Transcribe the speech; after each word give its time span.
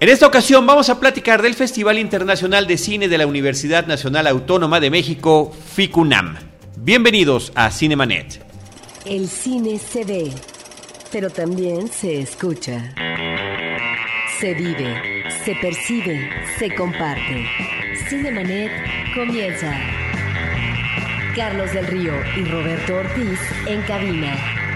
En 0.00 0.08
esta 0.08 0.26
ocasión 0.26 0.66
vamos 0.66 0.88
a 0.88 0.98
platicar 0.98 1.42
del 1.42 1.52
Festival 1.52 1.98
Internacional 1.98 2.66
de 2.66 2.78
Cine 2.78 3.06
de 3.06 3.18
la 3.18 3.26
Universidad 3.26 3.86
Nacional 3.86 4.26
Autónoma 4.28 4.80
de 4.80 4.88
México, 4.88 5.54
FICUNAM. 5.74 6.38
Bienvenidos 6.78 7.52
a 7.54 7.70
Cinemanet. 7.70 8.42
El 9.04 9.28
cine 9.28 9.78
se 9.78 10.06
ve, 10.06 10.32
pero 11.12 11.28
también 11.28 11.88
se 11.88 12.18
escucha. 12.18 12.94
Se 14.38 14.54
vive, 14.54 15.22
se 15.44 15.54
percibe, 15.56 16.30
se 16.58 16.74
comparte. 16.74 17.46
Cinemanet 18.08 18.72
comienza. 19.14 19.70
Carlos 21.36 21.74
del 21.74 21.86
Río 21.86 22.14
y 22.38 22.44
Roberto 22.44 22.94
Ortiz 22.94 23.38
en 23.66 23.82
cabina. 23.82 24.69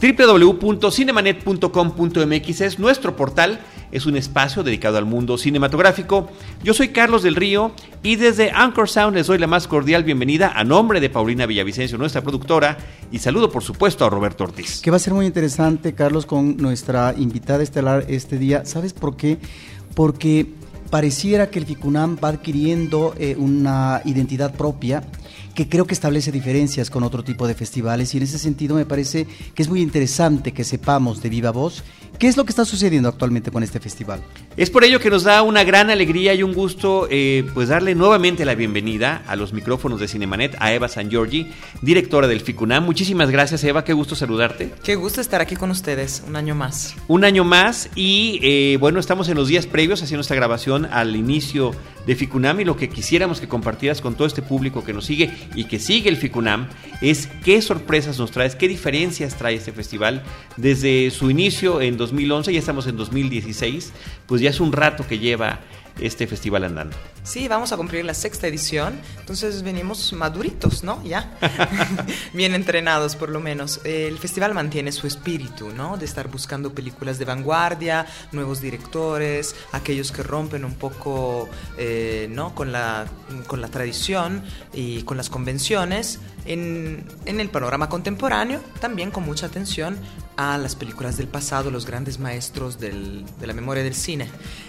www.cinemanet.com.mx 0.00 2.60
es 2.62 2.78
nuestro 2.78 3.16
portal, 3.16 3.60
es 3.92 4.06
un 4.06 4.16
espacio 4.16 4.62
dedicado 4.62 4.96
al 4.96 5.04
mundo 5.04 5.36
cinematográfico. 5.36 6.30
Yo 6.64 6.72
soy 6.72 6.88
Carlos 6.88 7.22
del 7.22 7.36
Río 7.36 7.72
y 8.02 8.16
desde 8.16 8.50
Anchor 8.50 8.88
Sound 8.88 9.14
les 9.14 9.26
doy 9.26 9.36
la 9.36 9.46
más 9.46 9.68
cordial 9.68 10.04
bienvenida 10.04 10.52
a 10.56 10.64
nombre 10.64 11.00
de 11.00 11.10
Paulina 11.10 11.44
Villavicencio, 11.44 11.98
nuestra 11.98 12.22
productora, 12.22 12.78
y 13.12 13.18
saludo 13.18 13.50
por 13.50 13.62
supuesto 13.62 14.06
a 14.06 14.10
Roberto 14.10 14.44
Ortiz. 14.44 14.80
Que 14.80 14.90
va 14.90 14.96
a 14.96 15.00
ser 15.00 15.12
muy 15.12 15.26
interesante, 15.26 15.92
Carlos, 15.92 16.24
con 16.24 16.56
nuestra 16.56 17.14
invitada 17.18 17.62
estelar 17.62 18.06
este 18.08 18.38
día. 18.38 18.64
¿Sabes 18.64 18.94
por 18.94 19.16
qué? 19.16 19.36
Porque 19.94 20.46
pareciera 20.88 21.50
que 21.50 21.58
el 21.58 21.66
FICUNAM 21.66 22.16
va 22.22 22.28
adquiriendo 22.28 23.14
eh, 23.18 23.36
una 23.38 24.00
identidad 24.06 24.54
propia 24.54 25.02
que 25.54 25.68
creo 25.68 25.86
que 25.86 25.94
establece 25.94 26.32
diferencias 26.32 26.90
con 26.90 27.02
otro 27.02 27.24
tipo 27.24 27.46
de 27.46 27.54
festivales 27.54 28.14
y 28.14 28.18
en 28.18 28.24
ese 28.24 28.38
sentido 28.38 28.76
me 28.76 28.86
parece 28.86 29.26
que 29.54 29.62
es 29.62 29.68
muy 29.68 29.82
interesante 29.82 30.52
que 30.52 30.64
sepamos 30.64 31.22
de 31.22 31.28
viva 31.28 31.50
voz 31.50 31.82
qué 32.20 32.28
es 32.28 32.36
lo 32.36 32.44
que 32.44 32.50
está 32.50 32.66
sucediendo 32.66 33.08
actualmente 33.08 33.50
con 33.50 33.62
este 33.62 33.80
festival. 33.80 34.20
Es 34.56 34.68
por 34.68 34.84
ello 34.84 35.00
que 35.00 35.08
nos 35.08 35.24
da 35.24 35.40
una 35.42 35.64
gran 35.64 35.88
alegría 35.88 36.34
y 36.34 36.42
un 36.42 36.52
gusto 36.52 37.08
eh, 37.10 37.48
pues 37.54 37.68
darle 37.68 37.94
nuevamente 37.94 38.44
la 38.44 38.54
bienvenida 38.54 39.22
a 39.26 39.36
los 39.36 39.54
micrófonos 39.54 40.00
de 40.00 40.06
Cinemanet 40.06 40.54
a 40.60 40.74
Eva 40.74 40.88
San 40.88 41.08
Giorgi, 41.08 41.50
directora 41.80 42.28
del 42.28 42.40
FICUNAM. 42.40 42.84
Muchísimas 42.84 43.30
gracias 43.30 43.64
Eva, 43.64 43.84
qué 43.84 43.94
gusto 43.94 44.14
saludarte. 44.14 44.70
Qué 44.84 44.96
gusto 44.96 45.22
estar 45.22 45.40
aquí 45.40 45.56
con 45.56 45.70
ustedes, 45.70 46.22
un 46.28 46.36
año 46.36 46.54
más. 46.54 46.94
Un 47.08 47.24
año 47.24 47.42
más 47.42 47.88
y 47.94 48.38
eh, 48.42 48.76
bueno, 48.78 49.00
estamos 49.00 49.30
en 49.30 49.36
los 49.36 49.48
días 49.48 49.66
previos 49.66 50.02
haciendo 50.02 50.20
esta 50.20 50.34
grabación 50.34 50.84
al 50.84 51.16
inicio 51.16 51.72
de 52.06 52.16
FICUNAM 52.16 52.60
y 52.60 52.64
lo 52.64 52.76
que 52.76 52.90
quisiéramos 52.90 53.40
que 53.40 53.48
compartieras 53.48 54.02
con 54.02 54.14
todo 54.14 54.26
este 54.26 54.42
público 54.42 54.84
que 54.84 54.92
nos 54.92 55.06
sigue 55.06 55.19
y 55.54 55.64
que 55.64 55.78
sigue 55.78 56.08
el 56.08 56.16
FICUNAM 56.16 56.68
es 57.00 57.28
qué 57.44 57.60
sorpresas 57.62 58.18
nos 58.18 58.30
traes, 58.30 58.54
qué 58.54 58.68
diferencias 58.68 59.36
trae 59.36 59.54
este 59.54 59.72
festival 59.72 60.22
desde 60.56 61.10
su 61.10 61.30
inicio 61.30 61.80
en 61.80 61.96
2011, 61.96 62.52
ya 62.52 62.58
estamos 62.58 62.86
en 62.86 62.96
2016, 62.96 63.92
pues 64.26 64.40
ya 64.40 64.50
es 64.50 64.60
un 64.60 64.72
rato 64.72 65.06
que 65.06 65.18
lleva 65.18 65.60
este 66.00 66.26
festival 66.26 66.64
andando. 66.64 66.96
Sí, 67.22 67.48
vamos 67.48 67.72
a 67.72 67.76
cumplir 67.76 68.04
la 68.04 68.14
sexta 68.14 68.46
edición, 68.46 68.98
entonces 69.18 69.62
venimos 69.62 70.12
maduritos, 70.12 70.82
¿no? 70.82 71.02
Ya, 71.04 71.36
bien 72.32 72.54
entrenados 72.54 73.16
por 73.16 73.28
lo 73.28 73.40
menos. 73.40 73.80
El 73.84 74.18
festival 74.18 74.54
mantiene 74.54 74.92
su 74.92 75.06
espíritu, 75.06 75.70
¿no? 75.70 75.96
De 75.96 76.04
estar 76.04 76.28
buscando 76.28 76.72
películas 76.72 77.18
de 77.18 77.24
vanguardia, 77.24 78.06
nuevos 78.32 78.60
directores, 78.60 79.54
aquellos 79.72 80.12
que 80.12 80.22
rompen 80.22 80.64
un 80.64 80.74
poco, 80.74 81.48
eh, 81.78 82.28
¿no? 82.30 82.54
Con 82.54 82.72
la, 82.72 83.06
con 83.46 83.60
la 83.60 83.68
tradición 83.68 84.42
y 84.72 85.02
con 85.02 85.16
las 85.16 85.30
convenciones. 85.30 86.20
En, 86.44 87.04
en 87.26 87.40
el 87.40 87.50
panorama 87.50 87.88
contemporáneo, 87.88 88.60
también 88.80 89.10
con 89.10 89.24
mucha 89.24 89.46
atención 89.46 89.98
a 90.36 90.56
las 90.56 90.74
películas 90.74 91.18
del 91.18 91.28
pasado, 91.28 91.70
los 91.70 91.84
grandes 91.84 92.18
maestros 92.18 92.80
del, 92.80 93.24
de 93.38 93.46
la 93.46 93.52
memoria 93.52 93.82
del 93.82 93.94
cine 93.94 94.28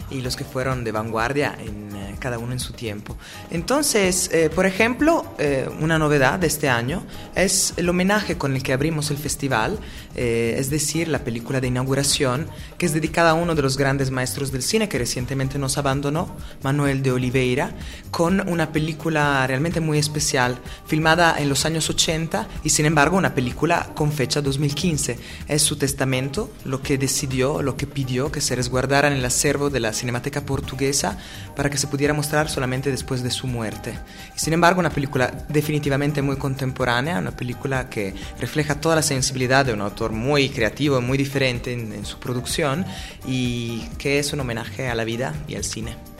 y 0.09 0.21
los 0.21 0.35
que 0.35 0.43
fueron 0.43 0.83
de 0.83 0.91
vanguardia 0.91 1.55
en 1.57 1.95
eh, 1.95 2.15
cada 2.19 2.39
uno 2.39 2.51
en 2.51 2.59
su 2.59 2.73
tiempo. 2.73 3.17
Entonces, 3.49 4.29
eh, 4.33 4.49
por 4.49 4.65
ejemplo, 4.65 5.25
eh, 5.37 5.69
una 5.79 5.97
novedad 5.97 6.39
de 6.39 6.47
este 6.47 6.67
año 6.67 7.03
es 7.35 7.73
el 7.77 7.87
homenaje 7.87 8.37
con 8.37 8.53
el 8.53 8.63
que 8.63 8.73
abrimos 8.73 9.11
el 9.11 9.17
festival, 9.17 9.79
eh, 10.15 10.55
es 10.57 10.69
decir, 10.69 11.07
la 11.07 11.19
película 11.19 11.61
de 11.61 11.67
inauguración, 11.67 12.47
que 12.77 12.85
es 12.85 12.93
dedicada 12.93 13.31
a 13.31 13.33
uno 13.33 13.55
de 13.55 13.61
los 13.61 13.77
grandes 13.77 14.11
maestros 14.11 14.51
del 14.51 14.63
cine 14.63 14.89
que 14.89 14.97
recientemente 14.97 15.57
nos 15.57 15.77
abandonó, 15.77 16.35
Manuel 16.63 17.01
de 17.01 17.13
Oliveira, 17.13 17.71
con 18.11 18.47
una 18.49 18.73
película 18.73 19.47
realmente 19.47 19.79
muy 19.79 19.97
especial, 19.97 20.59
filmada 20.85 21.35
en 21.39 21.47
los 21.47 21.60
años 21.65 21.89
80 21.89 22.47
y 22.63 22.69
sin 22.69 22.85
embargo 22.85 23.17
una 23.17 23.33
película 23.33 23.89
con 23.95 24.11
fecha 24.11 24.41
2015. 24.41 25.17
Es 25.47 25.61
su 25.61 25.75
testamento, 25.75 26.51
lo 26.65 26.81
que 26.81 26.97
decidió, 26.97 27.61
lo 27.61 27.77
que 27.77 27.87
pidió 27.87 28.31
que 28.31 28.41
se 28.41 28.55
resguardara 28.55 29.07
en 29.07 29.13
el 29.13 29.25
acervo 29.25 29.69
de 29.69 29.79
la 29.79 29.93
Cinemateca 29.93 30.41
Portuguesa 30.41 31.17
para 31.55 31.69
que 31.69 31.77
se 31.77 31.87
pudiera 31.87 32.13
mostrar 32.13 32.49
solamente 32.49 32.91
después 32.91 33.23
de 33.23 33.31
su 33.31 33.47
muerte. 33.47 33.97
Y 34.35 34.39
sin 34.39 34.53
embargo, 34.53 34.79
una 34.79 34.89
película 34.89 35.45
definitivamente 35.49 36.21
muy 36.21 36.37
contemporánea, 36.37 37.19
una 37.19 37.31
película 37.31 37.89
que 37.89 38.13
refleja 38.39 38.79
toda 38.79 38.95
la 38.95 39.01
sensibilidad 39.01 39.65
de 39.65 39.73
un 39.73 39.81
autor 39.81 40.11
muy 40.11 40.49
creativo 40.49 41.01
muy 41.01 41.17
diferente 41.17 41.73
en, 41.73 41.93
en 41.93 42.05
su 42.05 42.19
producción 42.19 42.85
y 43.27 43.81
que 43.97 44.19
es 44.19 44.33
un 44.33 44.39
homenaje 44.39 44.89
a 44.89 44.95
la 44.95 45.03
vida 45.03 45.33
y 45.47 45.55
al 45.55 45.63
cine. 45.63 46.10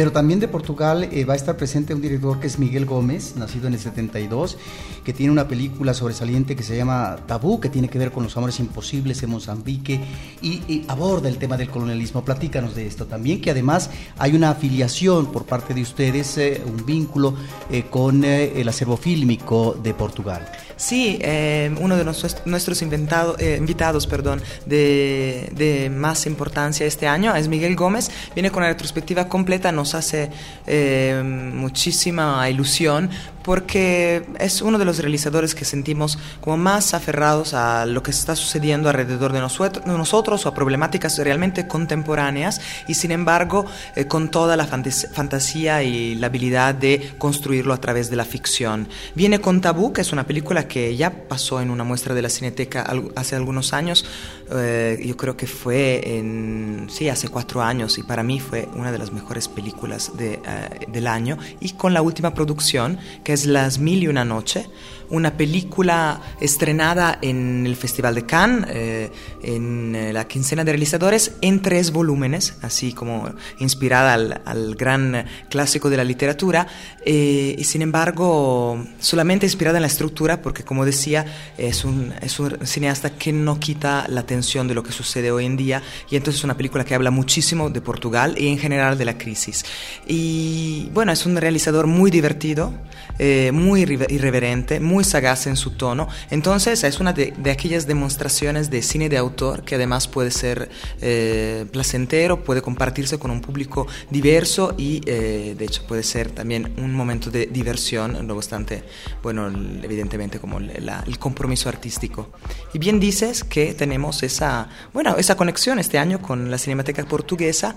Pero 0.00 0.12
también 0.12 0.40
de 0.40 0.48
Portugal 0.48 1.10
eh, 1.12 1.26
va 1.26 1.34
a 1.34 1.36
estar 1.36 1.58
presente 1.58 1.92
un 1.92 2.00
director 2.00 2.40
que 2.40 2.46
es 2.46 2.58
Miguel 2.58 2.86
Gómez, 2.86 3.36
nacido 3.36 3.66
en 3.66 3.74
el 3.74 3.80
72, 3.80 4.56
que 5.04 5.12
tiene 5.12 5.30
una 5.30 5.46
película 5.46 5.92
sobresaliente 5.92 6.56
que 6.56 6.62
se 6.62 6.74
llama 6.74 7.18
Tabú, 7.26 7.60
que 7.60 7.68
tiene 7.68 7.90
que 7.90 7.98
ver 7.98 8.10
con 8.10 8.22
los 8.22 8.34
amores 8.34 8.58
imposibles 8.60 9.22
en 9.22 9.28
Mozambique 9.28 10.00
y, 10.40 10.86
aborda 10.88 11.28
el 11.28 11.36
tema 11.36 11.58
del 11.58 11.68
colonialismo. 11.68 12.24
Platícanos 12.24 12.74
de 12.74 12.86
esto 12.86 13.04
también, 13.04 13.42
que 13.42 13.50
además 13.50 13.90
hay 14.16 14.34
una 14.34 14.52
afiliación 14.52 15.30
por 15.30 15.44
parte 15.44 15.74
de 15.74 15.82
ustedes, 15.82 16.38
eh, 16.38 16.62
un 16.64 16.86
vínculo 16.86 17.34
eh, 17.70 17.84
con 17.90 18.24
el 18.24 18.66
acervo 18.66 18.96
fílmico 18.96 19.78
de 19.82 19.92
Portugal. 19.92 20.50
Sí, 20.80 21.18
eh, 21.20 21.70
uno 21.78 21.94
de 21.94 22.04
nuestros, 22.04 22.36
eh, 22.80 23.56
invitados 23.58 24.06
perdón, 24.06 24.40
de, 24.64 25.92
más 25.94 26.24
importancia 26.24 26.86
este 26.86 27.06
año 27.06 27.34
es 27.36 27.48
Miguel 27.48 27.76
Gómez. 27.76 28.10
Viene 28.32 28.50
con 28.50 28.62
una 28.62 28.72
retrospectiva 28.72 29.28
completa, 29.28 29.72
nos 29.72 29.94
hace 29.94 30.30
eh, 30.66 31.22
muchísima 31.22 32.48
ilusión 32.48 33.10
porque 33.42 34.22
es 34.38 34.62
uno 34.62 34.78
de 34.78 34.84
los 34.84 34.98
realizadores 34.98 35.54
que 35.54 35.64
sentimos 35.64 36.18
como 36.40 36.56
más 36.56 36.94
aferrados 36.94 37.52
a 37.54 37.84
lo 37.86 38.02
que 38.02 38.10
está 38.10 38.36
sucediendo 38.36 38.88
alrededor 38.88 39.32
de 39.32 39.40
nosotros 39.40 40.44
o 40.44 40.48
a 40.48 40.54
problemáticas 40.54 41.18
realmente 41.18 41.66
contemporáneas 41.66 42.60
y 42.86 42.94
sin 42.94 43.12
embargo 43.12 43.64
con 44.08 44.30
toda 44.30 44.58
la 44.58 44.66
fantasía 44.66 45.82
y 45.82 46.16
la 46.16 46.26
habilidad 46.26 46.74
de 46.74 47.14
construirlo 47.16 47.72
a 47.72 47.80
través 47.80 48.10
de 48.10 48.16
la 48.16 48.26
ficción. 48.26 48.88
Viene 49.14 49.40
con 49.40 49.62
Tabú, 49.62 49.94
que 49.94 50.02
es 50.02 50.12
una 50.12 50.26
película 50.26 50.68
que 50.70 50.96
ya 50.96 51.28
pasó 51.28 51.60
en 51.60 51.68
una 51.68 51.84
muestra 51.84 52.14
de 52.14 52.22
la 52.22 52.30
Cineteca 52.30 52.90
hace 53.16 53.36
algunos 53.36 53.74
años, 53.74 54.06
eh, 54.52 55.02
yo 55.04 55.16
creo 55.16 55.36
que 55.36 55.46
fue 55.46 56.18
en, 56.18 56.88
sí, 56.90 57.08
hace 57.08 57.28
cuatro 57.28 57.62
años 57.62 57.98
y 57.98 58.02
para 58.02 58.22
mí 58.22 58.40
fue 58.40 58.68
una 58.74 58.92
de 58.92 58.98
las 58.98 59.12
mejores 59.12 59.48
películas 59.48 60.16
de, 60.16 60.40
uh, 60.40 60.90
del 60.90 61.06
año. 61.06 61.38
Y 61.60 61.70
con 61.70 61.94
la 61.94 62.02
última 62.02 62.34
producción 62.34 62.98
que 63.24 63.32
es 63.32 63.46
Las 63.46 63.78
Mil 63.78 64.02
y 64.02 64.08
Una 64.08 64.24
Noche, 64.24 64.66
una 65.10 65.36
película 65.36 66.20
estrenada 66.40 67.18
en 67.20 67.66
el 67.66 67.76
Festival 67.76 68.14
de 68.14 68.26
Cannes, 68.26 68.66
eh, 68.70 69.10
en 69.42 69.94
eh, 69.94 70.12
la 70.12 70.26
quincena 70.26 70.64
de 70.64 70.72
realizadores, 70.72 71.32
en 71.40 71.62
tres 71.62 71.90
volúmenes, 71.90 72.54
así 72.62 72.92
como 72.92 73.28
inspirada 73.58 74.14
al, 74.14 74.40
al 74.44 74.76
gran 74.76 75.26
clásico 75.48 75.90
de 75.90 75.96
la 75.96 76.04
literatura, 76.04 76.66
eh, 77.04 77.56
y 77.58 77.64
sin 77.64 77.82
embargo 77.82 78.84
solamente 79.00 79.46
inspirada 79.46 79.78
en 79.78 79.82
la 79.82 79.88
estructura, 79.88 80.42
porque 80.42 80.62
como 80.62 80.84
decía, 80.84 81.26
es 81.58 81.84
un, 81.84 82.14
es 82.20 82.38
un 82.38 82.64
cineasta 82.64 83.10
que 83.10 83.32
no 83.32 83.58
quita 83.58 84.06
la 84.08 84.22
de 84.40 84.74
lo 84.74 84.82
que 84.82 84.92
sucede 84.92 85.30
hoy 85.30 85.46
en 85.46 85.56
día, 85.56 85.82
y 86.10 86.16
entonces 86.16 86.40
es 86.40 86.44
una 86.44 86.56
película 86.56 86.84
que 86.84 86.94
habla 86.94 87.10
muchísimo 87.10 87.70
de 87.70 87.80
Portugal 87.80 88.34
y 88.36 88.48
en 88.48 88.58
general 88.58 88.96
de 88.98 89.04
la 89.04 89.18
crisis. 89.18 89.64
Y 90.06 90.88
bueno, 90.92 91.12
es 91.12 91.26
un 91.26 91.36
realizador 91.36 91.86
muy 91.86 92.10
divertido, 92.10 92.72
eh, 93.18 93.52
muy 93.52 93.82
irreverente, 93.82 94.80
muy 94.80 95.04
sagaz 95.04 95.46
en 95.46 95.56
su 95.56 95.72
tono. 95.72 96.08
Entonces 96.30 96.82
es 96.84 97.00
una 97.00 97.12
de, 97.12 97.34
de, 97.36 97.50
aquellas 97.50 97.86
demostraciones 97.86 98.70
de 98.70 98.82
cine 98.82 99.08
de 99.10 99.18
autor 99.18 99.62
que 99.62 99.74
además 99.74 100.08
puede 100.08 100.30
ser 100.30 100.70
eh, 101.02 101.66
placentero, 101.70 102.42
puede 102.42 102.62
compartirse 102.62 103.18
con 103.18 103.30
un 103.30 103.42
público 103.42 103.86
diverso 104.08 104.74
y 104.78 105.02
eh, 105.04 105.54
de 105.58 105.64
hecho 105.64 105.86
puede 105.86 106.02
ser 106.02 106.30
también 106.30 106.72
un 106.78 106.94
momento 106.94 107.30
de 107.30 107.46
diversión, 107.46 108.26
no 108.26 108.34
obstante, 108.34 108.84
bueno, 109.22 109.48
evidentemente 109.82 110.38
como 110.38 110.58
la, 110.58 111.04
el 111.06 111.18
compromiso 111.18 111.68
artístico. 111.68 112.30
Y 112.72 112.78
bien 112.78 113.00
dices 113.00 113.44
que 113.44 113.74
tenemos 113.74 114.22
esa, 114.30 114.68
bueno, 114.94 115.16
esa 115.16 115.36
conexión 115.36 115.78
este 115.78 115.98
año 115.98 116.22
con 116.22 116.50
la 116.50 116.58
Cinemateca 116.58 117.04
Portuguesa 117.04 117.76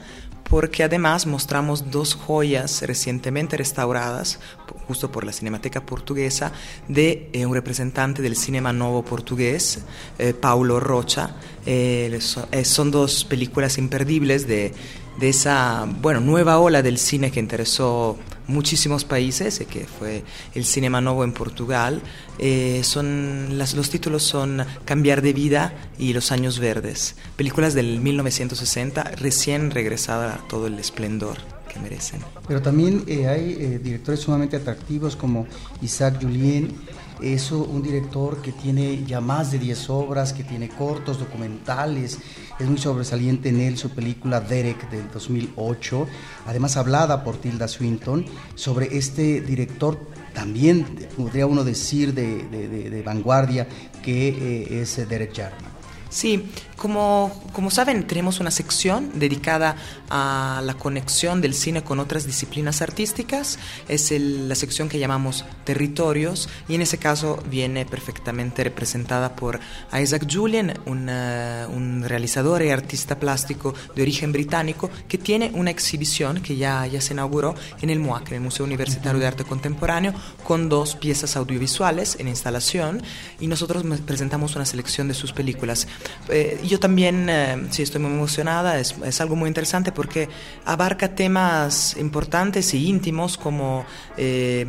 porque 0.50 0.84
además 0.84 1.26
mostramos 1.26 1.90
dos 1.90 2.14
joyas 2.14 2.82
recientemente 2.84 3.58
restauradas, 3.58 4.40
justo 4.88 5.12
por 5.12 5.24
la 5.24 5.32
Cinemateca 5.32 5.86
Portuguesa, 5.86 6.52
de 6.88 7.30
eh, 7.34 7.46
un 7.46 7.54
representante 7.54 8.22
del 8.22 8.36
cinema 8.36 8.72
nuevo 8.72 9.04
portugués, 9.04 9.80
eh, 10.20 10.34
Paulo 10.34 10.80
Rocha. 10.80 11.36
Eh, 11.66 12.20
son 12.64 12.92
dos 12.92 13.26
películas 13.26 13.78
imperdibles 13.78 14.48
de 14.48 14.74
de 15.18 15.30
esa 15.30 15.88
bueno, 16.02 16.20
nueva 16.20 16.60
ola 16.60 16.82
del 16.82 16.98
cine 16.98 17.32
que 17.32 17.40
interesó 17.40 18.18
muchísimos 18.48 19.06
países, 19.06 19.62
y 19.62 19.66
que 19.66 19.86
fue 19.86 20.24
el 20.54 20.66
Cinema 20.66 21.02
Novo 21.02 21.24
en 21.24 21.34
Portugal. 21.34 22.02
Eh, 22.40 22.82
son, 22.84 23.58
los 23.58 23.90
títulos 23.90 24.24
son 24.24 24.66
Cambiar 24.86 25.22
de 25.22 25.34
vida 25.34 25.74
y 25.98 26.14
Los 26.14 26.32
Años 26.32 26.60
Verdes, 26.60 27.16
películas 27.36 27.74
del 27.74 28.00
1960, 28.00 29.04
recién 29.18 29.72
regresada 29.72 30.36
a 30.36 30.48
todo 30.48 30.68
el 30.68 30.80
esplendor 30.80 31.38
que 31.72 31.80
merecen. 31.80 32.22
Pero 32.48 32.62
también 32.62 33.04
eh, 33.08 33.28
hay 33.28 33.58
eh, 33.60 33.80
directores 33.82 34.20
sumamente 34.20 34.56
atractivos 34.58 35.16
como 35.16 35.48
Isaac 35.82 36.20
Julien, 36.22 36.76
es 37.24 37.52
un 37.52 37.82
director 37.82 38.42
que 38.42 38.52
tiene 38.52 39.06
ya 39.06 39.22
más 39.22 39.52
de 39.52 39.60
10 39.60 39.90
obras, 39.90 40.34
que 40.34 40.44
tiene 40.44 40.68
cortos, 40.68 41.20
documentales, 41.20 42.20
es 42.60 42.68
muy 42.68 42.78
sobresaliente 42.78 43.50
en 43.50 43.62
él 43.62 43.78
su 43.78 43.90
película 43.92 44.42
Derek 44.42 44.90
del 44.90 45.10
2008, 45.10 46.08
además 46.46 46.76
hablada 46.76 47.24
por 47.24 47.38
Tilda 47.38 47.68
Swinton 47.68 48.26
sobre 48.56 48.98
este 48.98 49.42
director 49.42 50.00
también, 50.34 50.84
podría 51.16 51.48
uno 51.48 51.64
decir, 51.64 52.14
de, 52.14 53.02
vanguardia, 53.06 53.68
que 54.02 54.30
eh, 54.30 54.82
es 54.82 54.98
Derek 55.08 55.34
Jarman. 55.34 55.72
Sí, 56.10 56.52
como, 56.78 57.42
como 57.54 57.72
saben, 57.72 58.06
tenemos 58.08 58.40
una 58.40 58.52
sección 58.52 59.12
dedicada 59.16 59.76
a 60.10 60.62
la 60.64 60.74
conexión 60.76 61.42
del 61.42 61.54
cine 61.54 61.84
con 61.84 62.00
otras 62.00 62.26
disciplinas 62.26 62.82
artísticas. 62.82 63.60
Es 63.88 64.12
la 64.12 64.56
sección 64.56 64.90
que 64.90 65.00
llamamos 65.00 65.46
Territorios 65.64 66.50
y 66.68 66.76
en 66.76 66.82
ese 66.82 66.98
caso 66.98 67.42
viene 67.50 67.86
perfectamente 67.86 68.64
representada 68.64 69.36
por 69.36 69.60
Isaac 70.00 70.28
Julian, 70.32 70.74
un 70.86 72.04
realizador 72.06 72.62
y 72.64 72.70
artista 72.70 73.20
plástico 73.20 73.74
de 73.96 74.02
origen 74.02 74.32
británico 74.32 74.90
que 75.08 75.18
tiene 75.18 75.52
una 75.54 75.72
exhibición 75.72 76.42
que 76.42 76.56
ya, 76.56 76.86
ya 76.88 77.02
se 77.02 77.14
inauguró 77.14 77.56
en 77.82 77.90
el 77.90 78.00
MUAC, 78.00 78.30
en 78.30 78.36
el 78.36 78.42
Museo 78.42 78.66
Universitario 78.66 79.20
de 79.20 79.28
Arte 79.28 79.44
Contemporáneo, 79.44 80.14
con 80.44 80.70
dos 80.70 80.96
piezas 80.96 81.36
audiovisuales 81.36 82.18
en 82.20 82.28
instalación 82.28 83.02
y 83.40 83.48
nosotros 83.48 83.84
presentamos 84.06 84.56
una 84.56 84.66
selección 84.66 85.08
de 85.08 85.14
sus 85.14 85.34
películas. 85.34 85.88
Eh, 86.30 86.60
yo 86.68 86.80
también, 86.80 87.28
eh, 87.30 87.68
sí, 87.72 87.84
estoy 87.84 88.02
muy 88.02 88.12
emocionada, 88.12 88.80
es, 88.80 89.22
algo 89.22 89.36
muy 89.36 89.48
interesante 89.48 89.92
porque 89.92 90.30
abarca 90.66 91.16
temas 91.16 91.96
importantes 91.98 92.74
y 92.74 92.88
íntimos 92.88 93.38
como 93.38 93.86
eh, 94.18 94.66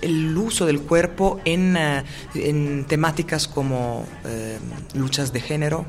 el 0.00 0.36
uso 0.36 0.66
del 0.66 0.80
cuerpo 0.80 1.40
en, 1.44 1.76
eh, 1.76 2.04
en 2.34 2.84
temáticas 2.84 3.48
como 3.48 4.06
luchas 4.94 5.32
de 5.32 5.40
género, 5.40 5.86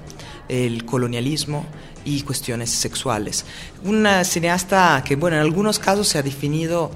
el 0.50 0.86
colonialismo 0.86 1.66
y 2.06 2.22
cuestiones 2.22 2.70
sexuales. 2.70 3.46
Un 3.84 4.08
cineasta 4.24 5.04
que, 5.06 5.16
bueno, 5.16 5.38
en 5.38 5.42
algunos 5.42 5.80
casos 5.80 6.08
se 6.08 6.18
ha 6.18 6.24
definido 6.24 6.92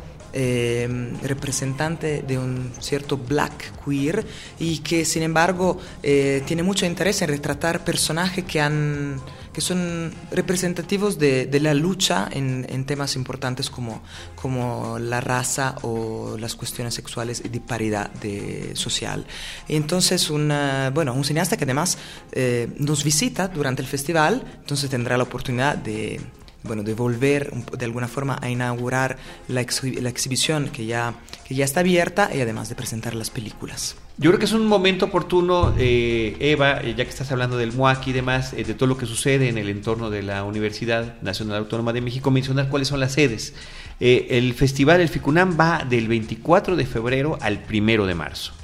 representante 1.23 2.21
de 2.21 2.37
un 2.37 2.71
cierto 2.79 3.17
black 3.17 3.73
queer 3.83 4.25
y 4.59 4.79
que 4.79 5.05
sin 5.05 5.23
embargo 5.23 5.79
eh, 6.03 6.43
tiene 6.45 6.63
mucho 6.63 6.85
interés 6.85 7.21
en 7.21 7.29
retratar 7.29 7.83
personajes 7.83 8.43
que 8.45 8.61
han 8.61 9.19
que 9.57 9.61
son 9.61 10.13
representativos 10.29 11.17
de, 11.17 11.49
la 11.59 11.73
lucha 11.73 12.29
en, 12.31 12.67
en, 12.69 12.85
temas 12.85 13.15
importantes 13.15 13.71
como, 13.71 14.03
como 14.35 14.99
la 14.99 15.19
raza 15.19 15.73
o 15.81 16.37
las 16.37 16.53
cuestiones 16.53 16.93
sexuales 16.93 17.41
y 17.43 17.49
de 17.49 17.59
paridad 17.59 18.11
de, 18.21 18.75
social. 18.75 19.25
Entonces, 19.67 20.29
una, 20.29 20.91
bueno, 20.93 21.11
un 21.15 21.23
cineasta 21.23 21.57
que 21.57 21.63
además 21.63 21.97
eh, 22.33 22.67
nos 22.77 23.03
visita 23.03 23.47
durante 23.47 23.81
el 23.81 23.87
festival, 23.87 24.43
entonces 24.59 24.91
tendrá 24.91 25.17
la 25.17 25.23
oportunidad 25.23 25.75
de 25.75 26.21
bueno, 26.67 26.83
de 26.83 26.93
volver 26.93 27.51
de 27.51 27.85
alguna 27.85 28.07
forma 28.07 28.37
a 28.41 28.49
inaugurar 28.49 29.17
la, 29.47 29.65
la 30.01 30.09
exhibición 30.09 30.69
que 30.69 30.85
ya, 30.85 31.15
que 31.45 31.55
ya 31.55 31.65
está 31.65 31.79
abierta 31.79 32.29
y 32.33 32.41
además 32.41 32.69
de 32.69 32.75
presentar 32.75 33.15
las 33.15 33.29
películas. 33.29 33.95
Yo 34.19 34.31
creo 34.31 34.39
que 34.39 34.45
es 34.45 34.53
un 34.53 34.65
momento 34.65 35.05
oportuno, 35.05 35.75
eh, 35.77 36.35
Eva, 36.39 36.81
eh, 36.81 36.95
ya 36.97 37.03
que 37.03 37.09
estás 37.11 37.31
hablando 37.31 37.55
del 37.55 37.71
MUAC 37.71 38.07
y 38.07 38.13
demás, 38.13 38.53
eh, 38.53 38.63
de 38.63 38.73
todo 38.73 38.87
lo 38.87 38.97
que 38.97 39.05
sucede 39.05 39.47
en 39.47 39.59
el 39.59 39.69
entorno 39.69 40.09
de 40.09 40.23
la 40.23 40.43
Universidad 40.43 41.21
Nacional 41.21 41.57
Autónoma 41.57 41.93
de 41.93 42.01
México, 42.01 42.31
mencionar 42.31 42.69
cuáles 42.69 42.87
son 42.87 42.99
las 42.99 43.13
sedes. 43.13 43.53
el 43.99 44.53
festival, 44.53 45.01
el 45.01 45.09
FICUNAM, 45.09 45.59
va 45.59 45.85
del 45.87 46.07
24 46.07 46.75
de 46.75 46.85
febrero 46.85 47.37
al 47.41 47.63
1 47.71 48.05
de 48.05 48.15
marzo 48.15 48.56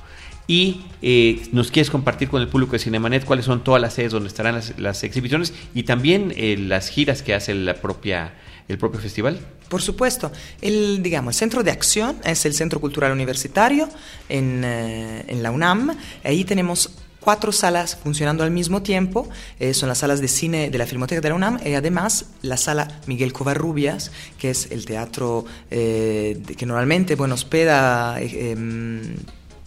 y 0.47 0.81
eh, 1.01 1.47
nos 1.51 1.71
quieres 1.71 1.89
compartir 1.89 2.29
con 2.29 2.41
el 2.41 2.47
público 2.47 2.73
de 2.73 2.79
Cinemanet 2.79 3.25
cuáles 3.25 3.45
son 3.45 3.63
todas 3.63 3.81
las 3.81 3.93
sedes 3.93 4.11
donde 4.11 4.27
estarán 4.27 4.59
las, 4.77 5.03
exhibiciones 5.03 5.53
y 5.73 5.83
también 5.83 6.33
eh, 6.35 6.57
las 6.57 6.89
giras 6.89 7.21
que 7.23 7.33
hace 7.33 7.53
la 7.53 7.75
propia, 7.75 8.33
el 8.67 8.77
propio 8.77 8.99
festival. 8.99 9.39
Por 9.69 9.81
supuesto, 9.81 10.31
el, 10.61 11.01
digamos, 11.01 11.35
el 11.35 11.39
centro 11.39 11.63
de 11.63 11.71
acción 11.71 12.17
es 12.25 12.45
el 12.45 12.53
Centro 12.53 12.79
Cultural 12.79 13.11
Universitario 13.11 13.89
en, 14.29 14.63
eh, 14.63 15.25
en 15.27 15.41
la 15.41 15.51
UNAM. 15.51 15.97
Ahí 16.23 16.43
tenemos 16.43 16.91
cuatro 17.19 17.53
salas 17.53 17.95
funcionando 17.95 18.43
al 18.43 18.51
mismo 18.51 18.83
tiempo. 18.83 19.29
son 19.71 19.87
las 19.87 19.99
salas 19.99 20.19
de 20.19 20.27
cine 20.27 20.69
de 20.69 20.77
la 20.77 20.85
Filmoteca 20.85 21.21
de 21.21 21.29
la 21.29 21.35
UNAM 21.35 21.57
y 21.65 21.73
además 21.73 22.25
la 22.41 22.57
sala 22.57 22.99
Miguel 23.07 23.31
Covarrubias, 23.31 24.11
que 24.37 24.49
es 24.49 24.69
el 24.71 24.85
teatro 24.85 25.45
que 25.69 26.65
normalmente 26.65 27.15
bueno, 27.15 27.35
hospeda 27.35 28.19
em, 28.19 29.15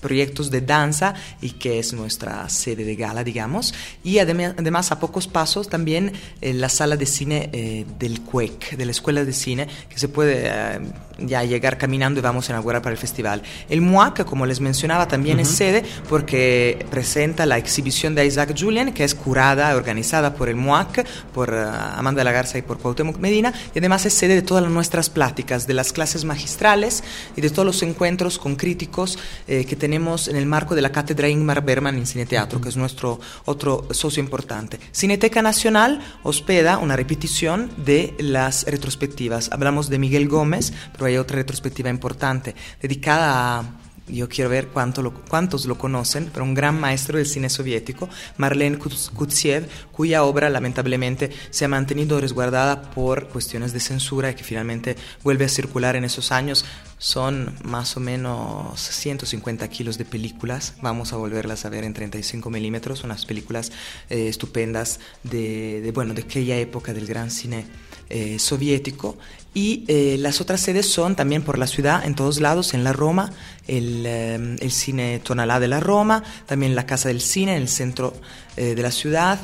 proyectos 0.00 0.50
de 0.50 0.60
danza 0.60 1.14
y 1.40 1.50
que 1.52 1.78
es 1.78 1.92
nuestra 1.92 2.48
sede 2.48 2.84
de 2.84 2.96
gala, 2.96 3.24
digamos. 3.24 3.74
Y 4.04 4.18
además, 4.18 4.92
a 4.92 5.00
pocos 5.00 5.26
pasos 5.26 5.68
también 5.68 6.12
eh, 6.40 6.52
la 6.52 6.68
sala 6.68 6.96
de 6.96 7.06
cine 7.06 7.50
eh, 7.52 7.84
del 7.98 8.20
CUEC, 8.20 8.76
de 8.76 8.84
la 8.84 8.90
Escuela 8.90 9.24
de 9.24 9.32
Cine, 9.32 9.68
que 9.88 9.98
se 9.98 10.08
puede 10.08 10.46
eh, 10.46 10.80
ya 11.18 11.44
llegar 11.44 11.78
caminando 11.78 12.20
y 12.20 12.22
vamos 12.22 12.48
a 12.48 12.52
inaugurar 12.52 12.82
para 12.82 12.92
el 12.92 12.98
festival. 12.98 13.42
El 13.68 13.80
MUAC, 13.80 14.24
como 14.24 14.46
les 14.46 14.60
mencionaba, 14.60 15.08
también 15.08 15.40
es 15.40 15.48
sede 15.48 15.82
porque 16.08 16.86
presenta 16.90 17.46
la 17.46 17.58
exhibición 17.58 18.14
de 18.14 18.26
Isaac 18.26 18.54
Julian, 18.58 18.92
que 18.92 19.04
es 19.04 19.14
curada, 19.14 19.74
organizada 19.74 20.34
por 20.34 20.48
el 20.48 20.56
MUAC, 20.56 21.06
por 21.32 21.54
Amanda 21.54 22.20
de 22.20 22.24
la 22.24 22.32
Garza 22.32 22.58
y 22.58 22.62
por 22.62 22.78
Cuauhtémoc 22.78 23.18
Medina, 23.18 23.52
y 23.74 23.78
además 23.78 24.04
es 24.06 24.14
sede 24.14 24.34
de 24.34 24.42
todas 24.42 24.68
nuestras 24.68 25.10
pláticas, 25.10 25.66
de 25.66 25.74
las 25.74 25.92
clases 25.92 26.24
magistrales 26.24 27.02
y 27.34 27.40
de 27.40 27.50
todos 27.50 27.64
los 27.64 27.82
encuentros 27.82 28.38
con 28.38 28.56
críticos 28.56 29.18
que 29.46 29.64
tenemos 29.64 29.85
en 29.86 30.36
el 30.36 30.46
marco 30.46 30.74
de 30.74 30.82
la 30.82 30.90
cátedra 30.90 31.28
Ingmar 31.28 31.64
Berman 31.64 31.96
en 31.96 32.06
Cine 32.06 32.26
Teatro, 32.26 32.60
que 32.60 32.68
es 32.68 32.76
nuestro 32.76 33.20
otro 33.44 33.86
socio 33.92 34.20
importante. 34.20 34.80
Cineteca 34.90 35.42
Nacional 35.42 36.00
hospeda 36.24 36.78
una 36.78 36.96
repetición 36.96 37.70
de 37.76 38.14
las 38.18 38.64
retrospectivas. 38.64 39.50
Hablamos 39.52 39.88
de 39.88 40.00
Miguel 40.00 40.28
Gómez, 40.28 40.72
pero 40.92 41.06
hay 41.06 41.18
otra 41.18 41.36
retrospectiva 41.36 41.88
importante 41.88 42.56
dedicada 42.82 43.58
a 43.58 43.64
yo 44.08 44.28
quiero 44.28 44.50
ver 44.50 44.68
cuánto 44.68 45.02
lo, 45.02 45.12
cuántos 45.12 45.66
lo 45.66 45.78
conocen, 45.78 46.30
pero 46.32 46.44
un 46.44 46.54
gran 46.54 46.78
maestro 46.78 47.18
del 47.18 47.26
cine 47.26 47.50
soviético, 47.50 48.08
Marlene 48.36 48.78
Kutsiev, 48.78 49.68
cuya 49.90 50.22
obra 50.22 50.48
lamentablemente 50.48 51.30
se 51.50 51.64
ha 51.64 51.68
mantenido 51.68 52.20
resguardada 52.20 52.90
por 52.90 53.28
cuestiones 53.28 53.72
de 53.72 53.80
censura 53.80 54.30
y 54.30 54.34
que 54.34 54.44
finalmente 54.44 54.96
vuelve 55.24 55.46
a 55.46 55.48
circular 55.48 55.96
en 55.96 56.04
esos 56.04 56.30
años. 56.30 56.64
Son 56.98 57.54
más 57.62 57.96
o 57.96 58.00
menos 58.00 58.80
150 58.80 59.68
kilos 59.68 59.98
de 59.98 60.06
películas, 60.06 60.74
vamos 60.80 61.12
a 61.12 61.16
volverlas 61.16 61.66
a 61.66 61.68
ver 61.68 61.84
en 61.84 61.92
35 61.92 62.48
milímetros, 62.48 63.04
unas 63.04 63.26
películas 63.26 63.70
eh, 64.08 64.28
estupendas 64.28 64.98
de, 65.22 65.82
de, 65.82 65.92
bueno, 65.92 66.14
de 66.14 66.22
aquella 66.22 66.56
época 66.56 66.94
del 66.94 67.06
gran 67.06 67.30
cine 67.30 67.66
eh, 68.08 68.38
soviético 68.38 69.18
y 69.56 69.84
eh, 69.88 70.18
las 70.18 70.42
otras 70.42 70.60
sedes 70.60 70.84
son 70.84 71.16
también 71.16 71.40
por 71.40 71.56
la 71.56 71.66
ciudad, 71.66 72.04
en 72.04 72.14
todos 72.14 72.42
lados, 72.42 72.74
en 72.74 72.84
la 72.84 72.92
Roma, 72.92 73.32
el, 73.66 74.04
eh, 74.04 74.68
Cine 74.68 75.18
Tonalá 75.20 75.58
de 75.60 75.66
la 75.66 75.80
Roma, 75.80 76.22
también 76.44 76.74
la 76.74 76.84
Casa 76.84 77.08
del 77.08 77.22
Cine 77.22 77.56
en 77.56 77.62
el 77.62 77.68
centro 77.68 78.12
de 78.56 78.80
la 78.80 78.90
ciudad, 78.90 79.38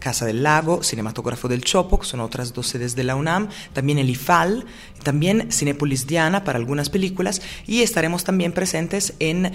Casa 0.00 0.26
del 0.26 0.42
Lago, 0.42 0.82
Cinematógrafo 0.82 1.46
del 1.46 1.62
Chopo, 1.62 2.00
que 2.00 2.04
son 2.06 2.18
otras 2.18 2.52
dos 2.52 2.66
sedes 2.66 2.96
de 2.96 3.04
la 3.04 3.14
UNAM, 3.14 3.48
también 3.72 3.98
el 3.98 4.10
IFAL, 4.10 4.64
también 5.04 5.52
Cinepolis 5.52 6.08
Diana 6.08 6.42
para 6.42 6.58
algunas 6.58 6.90
películas 6.90 7.40
y 7.68 7.82
estaremos 7.82 8.24
también 8.24 8.50
presentes 8.50 9.14
en, 9.20 9.52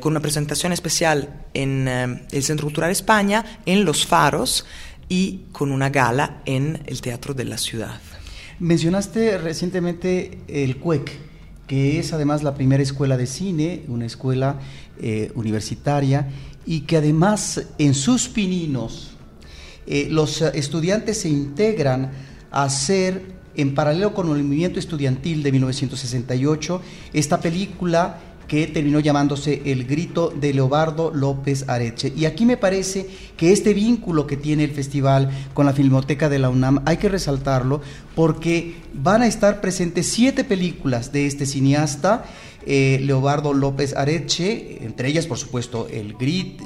con 0.00 0.12
una 0.12 0.20
presentación 0.20 0.72
especial 0.72 1.42
en 1.54 1.88
el 1.88 2.42
Centro 2.44 2.66
Cultural 2.66 2.90
España, 2.90 3.62
en 3.64 3.86
Los 3.86 4.06
Faros, 4.06 4.66
y 5.08 5.46
con 5.52 5.72
una 5.72 5.90
gala 5.90 6.42
en 6.44 6.82
el 6.86 7.00
Teatro 7.00 7.32
de 7.32 7.44
la 7.44 7.56
Ciudad. 7.56 7.98
Mencionaste 8.60 9.38
recientemente 9.38 10.36
el 10.46 10.76
CUEC, 10.76 11.10
que 11.66 11.98
es 11.98 12.12
además 12.12 12.42
la 12.42 12.54
primera 12.54 12.82
escuela 12.82 13.16
de 13.16 13.26
cine, 13.26 13.84
una 13.88 14.04
escuela 14.04 14.60
eh, 15.00 15.32
universitaria, 15.34 16.28
y 16.66 16.82
que 16.82 16.98
además 16.98 17.62
en 17.78 17.94
sus 17.94 18.28
pininos 18.28 19.12
eh, 19.86 20.08
los 20.10 20.42
estudiantes 20.42 21.22
se 21.22 21.30
integran 21.30 22.10
a 22.50 22.64
hacer 22.64 23.32
en 23.56 23.74
paralelo 23.74 24.12
con 24.12 24.28
el 24.36 24.44
movimiento 24.44 24.78
estudiantil 24.78 25.42
de 25.42 25.52
1968, 25.52 26.82
esta 27.14 27.40
película 27.40 28.18
que 28.50 28.66
terminó 28.66 28.98
llamándose 28.98 29.62
El 29.64 29.84
Grito 29.84 30.30
de 30.34 30.52
Leobardo 30.52 31.12
López 31.14 31.68
Areche. 31.68 32.12
Y 32.16 32.24
aquí 32.24 32.44
me 32.44 32.56
parece 32.56 33.06
que 33.36 33.52
este 33.52 33.74
vínculo 33.74 34.26
que 34.26 34.36
tiene 34.36 34.64
el 34.64 34.72
festival 34.72 35.30
con 35.54 35.66
la 35.66 35.72
Filmoteca 35.72 36.28
de 36.28 36.40
la 36.40 36.50
UNAM 36.50 36.82
hay 36.84 36.96
que 36.96 37.08
resaltarlo 37.08 37.80
porque 38.16 38.74
van 38.92 39.22
a 39.22 39.28
estar 39.28 39.60
presentes 39.60 40.08
siete 40.08 40.42
películas 40.42 41.12
de 41.12 41.28
este 41.28 41.46
cineasta 41.46 42.24
eh, 42.66 43.00
Leobardo 43.02 43.54
López 43.54 43.96
Areche, 43.96 44.84
entre 44.84 45.08
ellas 45.08 45.26
por 45.26 45.38
supuesto 45.38 45.88
el, 45.90 46.14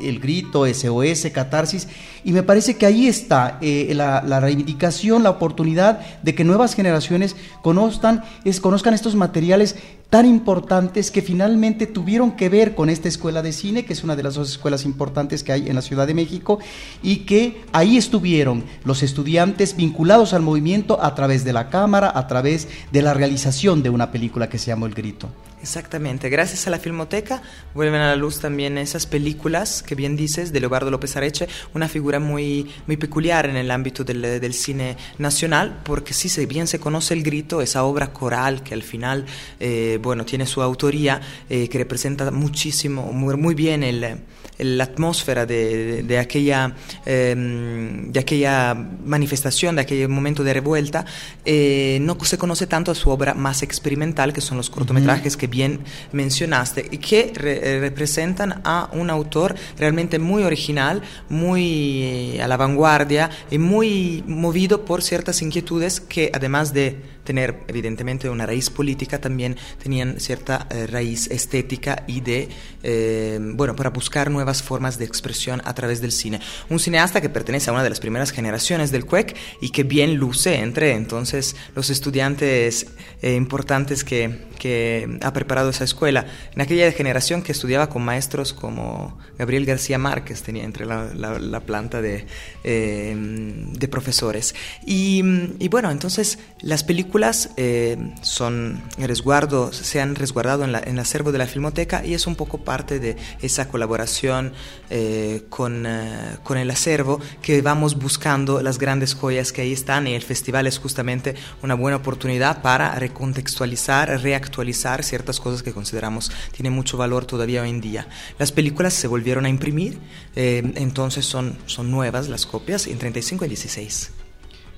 el 0.02 0.20
Grito, 0.20 0.66
SOS, 0.66 1.30
Catarsis, 1.32 1.86
y 2.24 2.32
me 2.32 2.42
parece 2.42 2.76
que 2.76 2.86
ahí 2.86 3.06
está 3.06 3.58
eh, 3.60 3.92
la, 3.94 4.40
reivindicación, 4.40 5.22
la 5.22 5.30
oportunidad 5.30 6.00
de 6.22 6.34
que 6.34 6.42
nuevas 6.42 6.74
generaciones 6.74 7.36
conozcan, 7.62 8.24
conozcan 8.60 8.94
estos 8.94 9.14
materiales 9.14 9.76
tan 10.14 10.26
importantes 10.26 11.10
que 11.10 11.22
finalmente 11.22 11.88
tuvieron 11.88 12.36
que 12.36 12.48
ver 12.48 12.76
con 12.76 12.88
esta 12.88 13.08
escuela 13.08 13.42
de 13.42 13.52
cine, 13.52 13.84
que 13.84 13.94
es 13.94 14.04
una 14.04 14.14
de 14.14 14.22
las 14.22 14.34
dos 14.34 14.48
escuelas 14.48 14.84
importantes 14.84 15.42
que 15.42 15.50
hay 15.50 15.68
en 15.68 15.74
la 15.74 15.82
Ciudad 15.82 16.06
de 16.06 16.14
México, 16.14 16.60
y 17.02 17.24
que 17.26 17.64
ahí 17.72 17.96
estuvieron 17.96 18.62
los 18.84 19.02
estudiantes 19.02 19.74
vinculados 19.74 20.32
al 20.32 20.42
movimiento 20.42 21.02
a 21.02 21.16
través 21.16 21.42
de 21.44 21.52
la 21.52 21.68
cámara, 21.68 22.12
a 22.14 22.28
través 22.28 22.68
de 22.92 23.02
la 23.02 23.12
realización 23.12 23.82
de 23.82 23.90
una 23.90 24.12
película 24.12 24.48
que 24.48 24.60
se 24.60 24.68
llamó 24.68 24.86
El 24.86 24.94
Grito. 24.94 25.30
Exactamente, 25.64 26.28
gracias 26.28 26.66
a 26.66 26.70
la 26.70 26.78
Filmoteca 26.78 27.40
vuelven 27.72 28.02
a 28.02 28.08
la 28.08 28.16
luz 28.16 28.38
también 28.38 28.76
esas 28.76 29.06
películas 29.06 29.82
que 29.82 29.94
bien 29.94 30.14
dices 30.14 30.52
de 30.52 30.60
Leobardo 30.60 30.90
López 30.90 31.16
Areche, 31.16 31.48
una 31.72 31.88
figura 31.88 32.20
muy, 32.20 32.70
muy 32.86 32.98
peculiar 32.98 33.46
en 33.46 33.56
el 33.56 33.70
ámbito 33.70 34.04
del, 34.04 34.20
del 34.20 34.52
cine 34.52 34.98
nacional, 35.16 35.80
porque 35.82 36.12
sí, 36.12 36.28
se 36.28 36.44
bien 36.44 36.66
se 36.66 36.78
conoce 36.78 37.14
el 37.14 37.22
grito, 37.22 37.62
esa 37.62 37.84
obra 37.84 38.12
coral 38.12 38.62
que 38.62 38.74
al 38.74 38.82
final, 38.82 39.24
eh, 39.58 39.98
bueno, 40.02 40.26
tiene 40.26 40.44
su 40.44 40.60
autoría, 40.60 41.22
eh, 41.48 41.66
que 41.70 41.78
representa 41.78 42.30
muchísimo, 42.30 43.10
muy 43.10 43.54
bien 43.54 43.82
el 43.84 44.18
la 44.58 44.84
atmósfera 44.84 45.46
de, 45.46 46.18
aquella, 46.18 46.74
em, 47.06 48.12
de 48.12 48.20
aquella 48.20 48.74
manifestación, 48.74 49.76
de 49.76 49.82
aquel 49.82 50.08
momento 50.08 50.44
de 50.44 50.54
revuelta, 50.54 51.04
eh, 51.44 51.98
no 52.00 52.16
se 52.24 52.38
conoce 52.38 52.66
tanto 52.66 52.90
a 52.90 52.94
su 52.94 53.10
obra 53.10 53.34
más 53.34 53.62
experimental, 53.62 54.32
que 54.32 54.40
son 54.40 54.56
los 54.56 54.70
cortometrajes 54.70 55.36
que 55.36 55.46
bien 55.46 55.80
mencionaste, 56.12 56.88
y 56.90 56.98
que 56.98 57.32
eh, 57.36 57.78
representan 57.80 58.60
a 58.64 58.88
un 58.92 59.10
autor 59.10 59.54
realmente 59.78 60.18
muy 60.18 60.42
original, 60.42 61.02
muy 61.28 62.02
eh, 62.02 62.42
a 62.42 62.48
la 62.48 62.56
vanguardia 62.56 63.30
y 63.50 63.58
muy 63.58 64.24
movido 64.26 64.84
por 64.84 65.02
ciertas 65.02 65.42
inquietudes 65.42 66.00
que 66.00 66.30
además 66.32 66.72
de 66.72 67.13
tener 67.24 67.64
evidentemente 67.68 68.28
una 68.28 68.46
raíz 68.46 68.70
política, 68.70 69.20
también 69.20 69.56
tenían 69.82 70.20
cierta 70.20 70.66
eh, 70.70 70.86
raíz 70.86 71.30
estética 71.30 72.04
y 72.06 72.20
de, 72.20 72.48
eh, 72.82 73.38
bueno, 73.40 73.74
para 73.74 73.90
buscar 73.90 74.30
nuevas 74.30 74.62
formas 74.62 74.98
de 74.98 75.06
expresión 75.06 75.62
a 75.64 75.74
través 75.74 76.00
del 76.00 76.12
cine. 76.12 76.40
Un 76.68 76.78
cineasta 76.78 77.20
que 77.20 77.28
pertenece 77.28 77.70
a 77.70 77.72
una 77.72 77.82
de 77.82 77.90
las 77.90 78.00
primeras 78.00 78.30
generaciones 78.30 78.92
del 78.92 79.06
CUEC 79.06 79.36
y 79.60 79.70
que 79.70 79.82
bien 79.82 80.16
luce 80.16 80.56
entre 80.56 80.92
entonces 80.92 81.56
los 81.74 81.90
estudiantes 81.90 82.86
eh, 83.22 83.34
importantes 83.34 84.04
que, 84.04 84.44
que 84.58 85.18
ha 85.22 85.32
preparado 85.32 85.70
esa 85.70 85.84
escuela. 85.84 86.26
En 86.54 86.60
aquella 86.60 86.92
generación 86.92 87.42
que 87.42 87.52
estudiaba 87.52 87.88
con 87.88 88.04
maestros 88.04 88.52
como 88.52 89.18
Gabriel 89.38 89.64
García 89.64 89.98
Márquez, 89.98 90.42
tenía 90.42 90.64
entre 90.64 90.84
la, 90.84 91.12
la, 91.14 91.60
planta 91.60 92.02
de, 92.02 92.26
de 92.62 93.88
profesores. 93.88 94.54
Y, 94.86 95.22
y 95.58 95.68
bueno, 95.68 95.90
entonces 95.90 96.38
las 96.60 96.84
películas 96.84 97.13
películas 97.14 97.50
eh, 97.56 97.96
son 98.22 98.82
resguardo, 98.98 99.72
se 99.72 100.00
han 100.00 100.16
resguardado 100.16 100.64
en, 100.64 100.74
el 100.74 100.98
acervo 100.98 101.30
de 101.30 101.38
la 101.38 101.46
Filmoteca 101.46 102.04
y 102.04 102.12
es 102.12 102.26
un 102.26 102.34
poco 102.34 102.58
parte 102.64 102.98
de 102.98 103.16
esa 103.40 103.68
colaboración 103.68 104.52
eh, 104.90 105.44
con, 105.48 105.86
eh, 105.86 106.38
con, 106.42 106.58
el 106.58 106.68
acervo 106.72 107.20
que 107.40 107.62
vamos 107.62 107.96
buscando 108.00 108.60
las 108.62 108.78
grandes 108.78 109.14
joyas 109.14 109.52
que 109.52 109.62
ahí 109.62 109.72
están 109.72 110.08
y 110.08 110.14
el 110.14 110.22
festival 110.22 110.66
es 110.66 110.78
justamente 110.78 111.36
una 111.62 111.74
buena 111.74 111.98
oportunidad 111.98 112.62
para 112.62 112.92
recontextualizar, 112.96 114.20
reactualizar 114.20 115.04
ciertas 115.04 115.38
cosas 115.38 115.62
que 115.62 115.72
consideramos 115.72 116.32
tienen 116.50 116.72
mucho 116.72 116.96
valor 116.96 117.26
todavía 117.26 117.62
hoy 117.62 117.70
en 117.70 117.80
día. 117.80 118.08
Las 118.40 118.50
películas 118.50 118.92
se 118.92 119.06
volvieron 119.06 119.44
a 119.46 119.48
imprimir, 119.48 120.00
entonces 120.34 121.24
son, 121.24 121.58
son 121.66 121.92
nuevas 121.92 122.28
las 122.28 122.44
copias 122.44 122.88
en 122.88 122.98
35 122.98 123.44
y 123.44 123.48
16. 123.50 124.23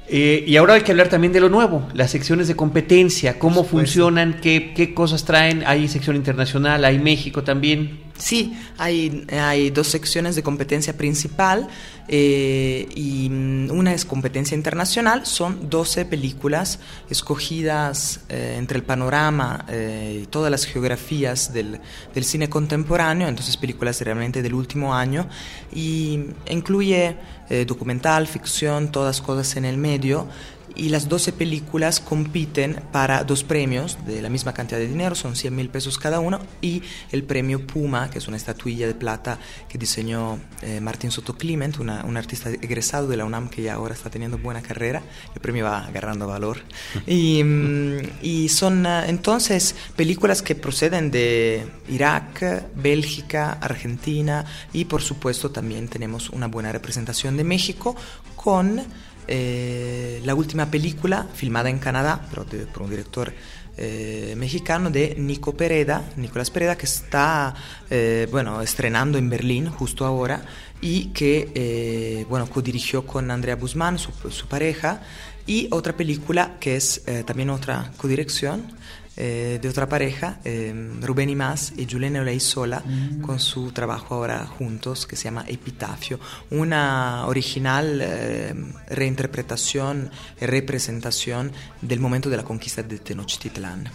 Eh, 0.09 0.45
y 0.47 0.57
ahora 0.57 0.75
hay 0.75 0.83
que 0.83 0.93
hablar 0.93 1.09
también 1.09 1.33
de 1.33 1.41
lo 1.41 1.49
nuevo, 1.49 1.89
las 1.93 2.13
secciones 2.13 2.47
de 2.47 2.55
competencia, 2.55 3.39
cómo 3.39 3.65
funcionan, 3.65 4.41
qué, 4.41 4.73
qué, 4.75 4.95
cosas 4.95 5.25
traen. 5.25 5.65
Hay 5.67 5.89
sección 5.89 6.17
internacional, 6.17 6.85
hay 6.85 6.99
México 6.99 7.43
también. 7.43 8.06
Sí, 8.19 8.57
hay, 8.79 9.27
hay 9.31 9.71
dos 9.71 9.89
secciones 9.89 10.37
de 10.37 10.43
competencia 10.43 10.97
principal 10.97 11.69
eh, 12.09 12.89
y 12.95 13.29
mm, 13.29 13.71
una 13.71 13.93
es 13.93 14.05
competencia 14.05 14.55
internacional. 14.55 15.27
Son 15.27 15.69
12 15.69 16.07
películas 16.07 16.79
escogidas 17.11 18.21
eh, 18.29 18.55
entre 18.59 18.79
el 18.79 18.85
panorama 18.85 19.67
y 19.69 20.27
todas 20.27 20.51
las 20.51 20.65
geografías 20.65 21.53
del, 21.53 21.81
del, 22.15 22.25
cine 22.25 22.49
contemporáneo, 22.49 23.29
entonces 23.29 23.57
películas 23.57 24.01
realmente 24.01 24.43
del 24.43 24.55
último 24.55 24.95
año 24.95 25.29
y 25.75 26.21
incluye 26.49 27.17
eh, 27.49 27.65
documental, 27.65 28.27
ficción, 28.27 28.91
todas 28.91 29.21
cosas 29.21 29.57
en 29.57 29.65
el 29.65 29.77
medio. 29.77 30.27
Y 30.77 30.91
las 30.91 31.09
12 31.09 31.33
películas 31.33 32.01
compiten 32.01 32.81
para 32.93 33.25
dos 33.25 33.45
premios 33.45 33.99
de 34.07 34.23
la 34.23 34.29
misma 34.29 34.53
cantidad 34.53 34.79
de 34.79 34.87
dinero, 34.87 35.15
son 35.15 35.37
100 35.37 35.55
mil 35.55 35.69
pesos 35.69 35.99
cada 35.99 36.21
uno, 36.21 36.41
y 36.61 36.83
el 37.13 37.25
premio 37.25 37.67
Puma, 37.67 38.11
que 38.11 38.19
es 38.19 38.29
una 38.29 38.37
estatuilla 38.37 38.87
de 38.87 38.95
plata 38.95 39.39
que 39.69 39.79
diseñó 39.79 40.39
eh, 40.63 40.81
Martín 40.81 41.11
Soto 41.11 41.37
Clement, 41.37 41.79
una, 41.79 42.05
un 42.05 42.17
artista 42.17 42.51
egresado 42.51 43.09
de 43.09 43.17
la 43.17 43.25
UNAM 43.25 43.49
que 43.49 43.63
ya 43.63 43.75
ahora 43.75 43.95
está 43.95 44.11
teniendo 44.11 44.39
buena 44.39 44.63
carrera. 44.63 45.03
El 45.35 45.41
premio 45.41 45.65
va 45.65 45.87
agarrando 45.87 46.27
valor. 46.27 46.59
y, 47.07 47.43
mm, 47.43 47.99
y, 48.23 48.49
son 48.49 48.87
eh, 48.87 49.05
entonces 49.09 49.75
películas 49.97 50.43
que 50.43 50.55
proceden 50.55 51.11
de 51.11 51.67
Irak, 51.89 52.67
Bélgica, 52.75 53.53
Argentina 53.61 54.45
y 54.73 54.85
por 54.85 55.03
supuesto 55.03 55.51
también 55.51 55.89
tenemos 55.89 56.31
una 56.31 56.47
buena 56.47 56.73
representación 56.73 57.37
de 57.37 57.45
México 57.45 57.97
con 58.35 58.83
eh, 59.29 60.21
la 60.25 60.35
última 60.35 60.71
película 60.71 61.27
filmada 61.35 61.71
en 61.71 61.79
Canadá, 61.79 62.27
pero 62.31 62.47
por 62.73 62.83
un 62.83 62.91
director 62.91 63.33
eh, 63.77 64.35
mexicano 64.37 64.91
de 64.91 65.15
Nico 65.19 65.57
Pereda, 65.57 66.03
Nicolás 66.17 66.51
Pereda, 66.51 66.77
que 66.77 66.87
está 66.87 67.55
eh, 67.91 68.29
bueno, 68.31 68.63
estrenando 68.63 69.19
en 69.19 69.29
Berlín 69.29 69.69
justo 69.69 70.07
ahora 70.07 70.43
y 70.81 71.07
que 71.07 72.27
bueno, 72.29 72.49
codirigió 72.49 73.07
con 73.07 73.31
Andrea 73.31 73.57
Guzmán, 73.57 73.99
su, 73.99 74.13
su, 74.31 74.47
pareja, 74.47 75.03
y 75.47 75.69
otra 75.71 75.97
película 75.97 76.57
que 76.61 76.77
es 76.77 77.03
también 77.25 77.51
otra 77.51 77.93
codirección 77.97 78.77
eh, 79.19 79.59
de 79.63 79.69
otra 79.71 79.89
pareja, 79.89 80.41
eh, 80.45 80.75
Rubén 81.01 81.31
Imaz 81.31 81.73
y 81.75 81.87
Juliana 81.91 82.23
Sola, 82.39 82.83
mm. 82.85 83.23
con 83.23 83.41
su 83.41 83.73
trabajo 83.73 84.15
ahora 84.15 84.47
juntos 84.47 85.07
que 85.07 85.17
se 85.17 85.25
llama 85.25 85.47
Epitafio, 85.49 86.21
una 86.51 87.27
original 87.27 87.99
eh, 88.03 88.55
reinterpretación 88.91 90.11
y 90.39 90.45
representación 90.45 91.51
del 91.81 91.99
momento 91.99 92.29
de 92.29 92.37
la 92.37 92.45
conquista 92.45 92.83
de 92.83 92.99
Tenochtitlán. 92.99 93.89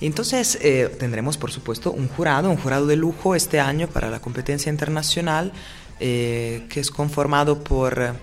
Entonces 0.00 0.58
tendremos 0.98 1.38
por 1.38 1.50
supuesto 1.50 1.92
un 1.92 2.08
jurado, 2.08 2.50
un 2.50 2.58
jurado 2.58 2.86
de 2.86 2.96
lujo 2.96 3.34
este 3.34 3.60
año 3.60 3.86
para 3.88 4.10
la 4.10 4.20
competencia 4.20 4.68
internacional 4.68 5.52
que 5.98 6.68
es 6.68 6.90
conformado 6.90 7.64
por 7.64 8.14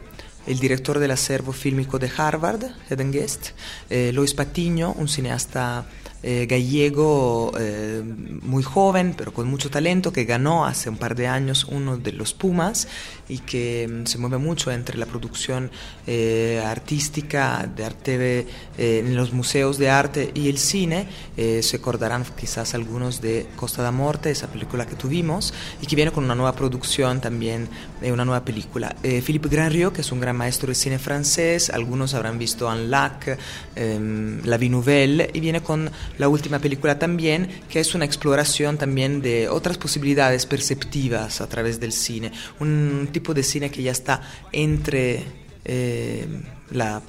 el 0.46 0.60
director 0.60 1.00
del 1.00 1.10
acervo 1.10 1.52
fílmico 1.52 1.98
de 1.98 2.12
Harvard, 2.16 2.64
Eden 2.92 3.12
Guest, 3.12 3.52
Lois 3.90 4.36
Patiño, 4.36 4.94
un 4.94 5.08
cineasta 5.08 5.88
eh, 6.25 6.46
gallego 6.46 7.51
eh, 7.60 8.01
muy 8.42 8.63
joven, 8.63 9.13
pero 9.18 9.34
con 9.34 9.50
mucho 9.50 9.70
talento, 9.70 10.13
que 10.13 10.24
ganó 10.24 10.65
hace 10.65 10.89
un 10.89 10.96
par 10.96 11.15
de 11.15 11.27
años 11.27 11.65
uno 11.70 11.98
de 11.98 12.13
los 12.13 12.34
Pumas 12.34 12.88
y 13.27 13.39
que 13.39 13.89
mm, 13.89 14.06
se 14.06 14.18
mueve 14.20 14.38
mucho 14.38 14.72
entre 14.72 14.98
la 14.98 15.06
producción 15.06 15.70
eh, 16.08 16.63
artística 16.65 17.70
de 17.75 17.84
arte 17.84 18.48
en 18.77 19.15
los 19.18 19.34
museos 19.34 19.77
de 19.77 19.89
arte 19.89 20.32
y 20.34 20.48
el 20.48 20.58
cine. 20.58 21.08
se 21.36 21.75
acordarán 21.75 22.24
quizás 22.38 22.74
algunos 22.74 23.22
de 23.22 23.48
Costa 23.56 23.82
da 23.82 23.92
Morte, 23.92 24.32
esa 24.32 24.48
película 24.48 24.86
que 24.86 24.96
tuvimos, 24.96 25.53
y 25.82 25.88
que 25.88 25.96
viene 25.96 26.12
con 26.12 26.24
una 26.24 26.36
nueva 26.36 26.53
producción 26.53 27.20
también, 27.20 27.68
una 28.01 28.24
nueva 28.24 28.46
película. 28.46 28.96
Philippe 29.01 29.50
Granriot, 29.50 29.94
que 29.94 30.01
es 30.01 30.12
un 30.12 30.20
gran 30.20 30.38
maestro 30.38 30.70
de 30.70 30.75
cine 30.75 31.00
francés, 31.00 31.70
algunos 31.70 32.13
habrán 32.13 32.38
visto 32.38 32.72
En 32.72 32.89
Lac, 32.92 33.38
em, 33.75 34.42
La 34.46 34.58
Vie 34.58 34.70
Nouvelle, 34.70 35.30
y 35.34 35.39
viene 35.39 35.62
con 35.62 35.89
la 36.17 36.27
última 36.27 36.60
película 36.60 37.00
también, 37.00 37.50
que 37.70 37.79
es 37.79 37.96
una 37.96 38.05
exploración 38.05 38.77
también 38.77 39.22
de 39.22 39.50
otras 39.50 39.77
posibilidades 39.77 40.46
perceptivas 40.46 41.41
a 41.41 41.48
través 41.48 41.79
del 41.79 41.91
cine, 41.91 42.32
un 42.60 43.10
tipo 43.12 43.34
de 43.34 43.43
cine 43.43 43.72
que 43.72 43.84
ya 43.84 43.91
está 43.91 44.22
entre 44.51 45.24
eh, 45.65 46.27
la 46.72 47.01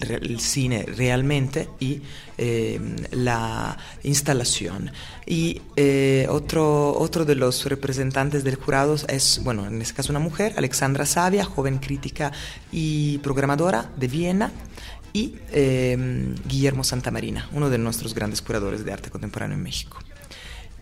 el 0.00 0.40
cine 0.40 0.84
realmente 0.84 1.68
y 1.78 2.00
la 3.12 3.76
instalación. 4.02 4.90
Y 5.26 5.60
otro, 6.28 6.98
otro 6.98 7.24
de 7.24 7.34
los 7.34 7.66
representantes 7.66 8.42
del 8.42 8.56
jurado 8.56 8.96
es, 9.08 9.40
bueno, 9.44 9.66
en 9.66 9.82
este 9.82 9.94
caso 9.94 10.12
una 10.12 10.18
mujer, 10.18 10.54
Alexandra 10.56 11.04
Savia, 11.04 11.44
joven 11.44 11.78
crítica 11.78 12.32
y 12.72 13.18
programadora 13.18 13.90
de 13.96 14.08
Viena 14.08 14.50
y 15.12 15.34
Guillermo 16.46 16.84
Santamarina, 16.84 17.48
uno 17.52 17.70
de 17.70 17.78
nuestros 17.78 18.14
grandes 18.14 18.42
curadores 18.42 18.84
de 18.84 18.92
arte 18.92 19.10
contemporáneo 19.10 19.56
en 19.56 19.62
México. 19.62 19.98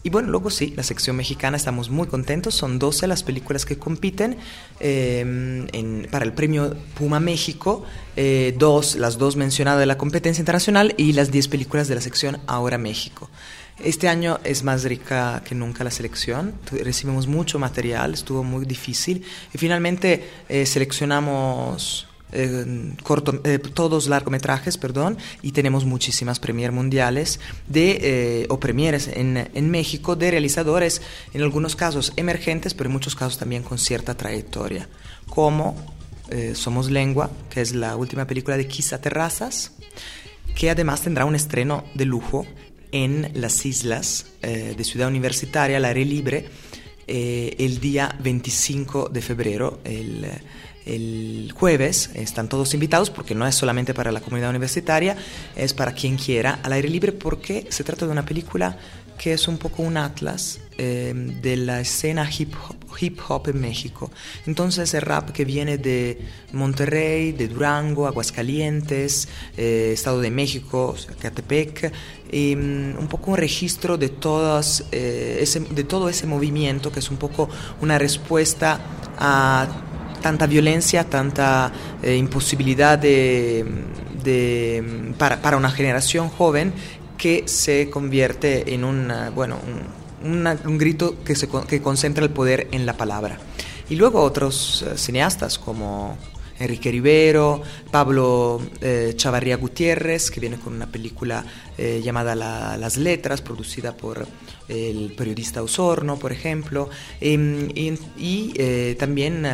Y 0.02 0.08
bueno, 0.08 0.28
luego 0.28 0.48
sí, 0.48 0.72
la 0.76 0.82
sección 0.82 1.16
mexicana 1.16 1.58
estamos 1.58 1.90
muy 1.90 2.06
contentos. 2.06 2.54
Son 2.54 2.78
12 2.78 3.06
las 3.06 3.22
películas 3.22 3.66
que 3.66 3.76
compiten 3.76 4.38
em, 4.78 5.66
para 6.10 6.24
el 6.24 6.32
premio 6.32 6.74
Puma 6.94 7.20
México. 7.20 7.84
Eh, 8.16 8.54
dos, 8.58 8.96
las 8.96 9.18
dos 9.18 9.36
mencionadas 9.36 9.80
de 9.80 9.86
la 9.86 9.98
competencia 9.98 10.40
internacional 10.40 10.94
y 10.96 11.12
las 11.12 11.30
10 11.30 11.48
películas 11.48 11.86
de 11.88 11.96
la 11.96 12.00
sección 12.00 12.38
Ahora 12.46 12.78
México. 12.78 13.28
Este 13.78 14.08
año 14.08 14.40
es 14.42 14.62
más 14.62 14.84
rica 14.84 15.42
que 15.44 15.54
nunca 15.54 15.84
la 15.84 15.90
selección. 15.90 16.54
Recibimos 16.70 17.26
mucho 17.26 17.58
material, 17.58 18.14
estuvo 18.14 18.42
muy 18.42 18.64
difícil. 18.64 19.22
Y 19.52 19.58
finalmente 19.58 20.24
eh, 20.48 20.64
seleccionamos 20.64 22.09
eh, 22.32 22.94
corto, 23.02 23.40
eh, 23.44 23.58
todos 23.58 24.08
largometrajes, 24.08 24.78
perdón, 24.78 25.18
y 25.42 25.52
tenemos 25.52 25.84
muchísimas 25.84 26.38
premier 26.38 26.70
mundiales 26.72 27.40
de, 27.66 27.98
eh, 28.00 28.46
o 28.48 28.60
premieres 28.60 29.08
en, 29.08 29.48
en, 29.52 29.70
México 29.70 30.14
de 30.16 30.30
realizadores, 30.30 31.02
en 31.34 31.42
algunos 31.42 31.74
casos 31.74 32.12
emergentes, 32.16 32.74
pero 32.74 32.88
en 32.88 32.92
muchos 32.92 33.16
casos 33.16 33.38
también 33.38 33.62
con 33.62 33.78
cierta 33.78 34.16
trayectoria, 34.16 34.88
como 35.28 35.76
Somos 36.54 36.90
Lengua, 36.90 37.28
que 37.50 37.60
es 37.60 37.74
la 37.74 37.96
última 37.96 38.24
película 38.24 38.56
de 38.56 38.68
Quizá 38.68 39.00
Terrazas, 39.00 39.72
que 40.54 40.70
además 40.70 41.02
tendrá 41.02 41.24
un 41.24 41.34
estreno 41.34 41.82
de 41.94 42.04
lujo 42.04 42.46
en 42.92 43.32
las 43.34 43.66
islas 43.66 44.26
de 44.40 44.84
Ciudad 44.84 45.08
Universitaria, 45.08 45.78
al 45.78 45.84
aire 45.86 46.04
libre, 46.04 46.48
el 47.08 47.80
día 47.80 48.16
25 48.22 49.08
de 49.08 49.22
febrero, 49.22 49.80
el 49.82 50.24
el 50.86 51.52
jueves. 51.54 52.10
Están 52.14 52.48
todos 52.48 52.74
invitados 52.74 53.10
porque 53.10 53.34
no 53.34 53.46
es 53.46 53.54
solamente 53.54 53.94
para 53.94 54.12
la 54.12 54.20
comunidad 54.20 54.50
universitaria, 54.50 55.16
es 55.56 55.74
para 55.74 55.92
quien 55.92 56.16
quiera 56.16 56.60
al 56.62 56.72
aire 56.72 56.88
libre 56.88 57.12
porque 57.12 57.66
se 57.70 57.84
trata 57.84 58.06
de 58.06 58.12
una 58.12 58.24
película 58.24 58.76
que 59.20 59.34
es 59.34 59.48
un 59.48 59.58
poco 59.58 59.82
un 59.82 59.98
atlas 59.98 60.60
eh, 60.78 61.12
de 61.14 61.56
la 61.58 61.82
escena 61.82 62.26
hip 62.26 62.54
hop, 63.28 63.48
en 63.48 63.60
México. 63.60 64.10
Entonces 64.46 64.94
el 64.94 65.02
rap 65.02 65.30
que 65.32 65.44
viene 65.44 65.76
de 65.76 66.18
Monterrey, 66.52 67.32
de 67.32 67.48
Durango, 67.48 68.06
Aguascalientes, 68.06 69.28
eh, 69.58 69.90
Estado 69.92 70.22
de 70.22 70.30
México, 70.30 70.96
Catepec, 71.20 71.92
mm, 72.32 72.98
un 72.98 73.08
poco 73.10 73.32
un 73.32 73.36
registro 73.36 73.98
eh, 74.00 75.44
de 75.70 75.84
todo 75.84 76.08
ese 76.08 76.26
movimiento 76.26 76.90
que 76.90 77.00
es 77.00 77.10
un 77.10 77.18
poco 77.18 77.50
una 77.82 77.98
respuesta 77.98 78.80
a 79.18 79.89
tanta 80.20 80.46
violencia, 80.46 81.04
tanta 81.04 81.72
eh, 82.02 82.16
imposibilidad 82.16 82.98
de, 82.98 83.64
para, 85.18 85.56
una 85.56 85.70
generación 85.70 86.28
joven 86.28 86.72
que 87.16 87.44
se 87.46 87.90
convierte 87.90 88.74
en 88.74 88.84
una, 88.84 89.30
bueno, 89.30 89.58
un, 90.22 90.78
grito 90.78 91.16
que, 91.24 91.34
se, 91.34 91.48
que 91.68 91.82
concentra 91.82 92.24
el 92.24 92.30
poder 92.30 92.68
en 92.72 92.86
la 92.86 92.96
palabra. 92.96 93.38
Y 93.88 93.96
luego 93.96 94.22
otros 94.22 94.82
eh, 94.82 94.96
cineastas 94.96 95.58
como 95.58 96.16
Enrique 96.60 96.90
Rivero, 96.90 97.62
Pablo 97.90 98.60
eh, 98.82 99.14
Chavarría 99.16 99.56
Gutiérrez, 99.56 100.30
que 100.30 100.40
viene 100.40 100.58
con 100.58 100.74
una 100.74 100.86
película 100.86 101.44
eh, 101.78 102.02
llamada 102.04 102.34
Las 102.34 102.98
Letras, 102.98 103.40
producida 103.40 103.96
por 103.96 104.26
el 104.68 105.12
periodista 105.16 105.62
Osorno, 105.62 106.16
por 106.18 106.30
ejemplo, 106.30 106.90
em, 107.20 107.68
y, 107.74 108.52
eh, 108.56 108.94
también 108.98 109.44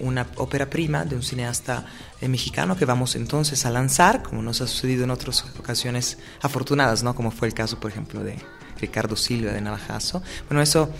una 0.00 0.26
ópera 0.36 0.68
prima 0.68 1.04
de 1.04 1.14
un 1.14 1.22
cineasta 1.22 1.86
mexicano 2.22 2.76
que 2.76 2.86
vamos 2.86 3.14
entonces 3.14 3.64
a 3.66 3.70
lanzar, 3.70 4.22
como 4.22 4.42
nos 4.42 4.60
ha 4.62 4.66
sucedido 4.66 5.04
en 5.04 5.10
otras 5.10 5.44
ocasiones 5.60 6.18
afortunadas, 6.40 7.02
¿no? 7.02 7.14
como 7.14 7.30
fue 7.30 7.46
el 7.46 7.54
caso, 7.54 7.78
por 7.78 7.90
ejemplo, 7.90 8.24
de 8.24 8.36
Ricardo 8.80 9.14
Silva 9.14 9.52
de 9.52 9.60
Navajazo. 9.60 10.22
Bueno, 10.48 10.62
eso, 10.62 10.90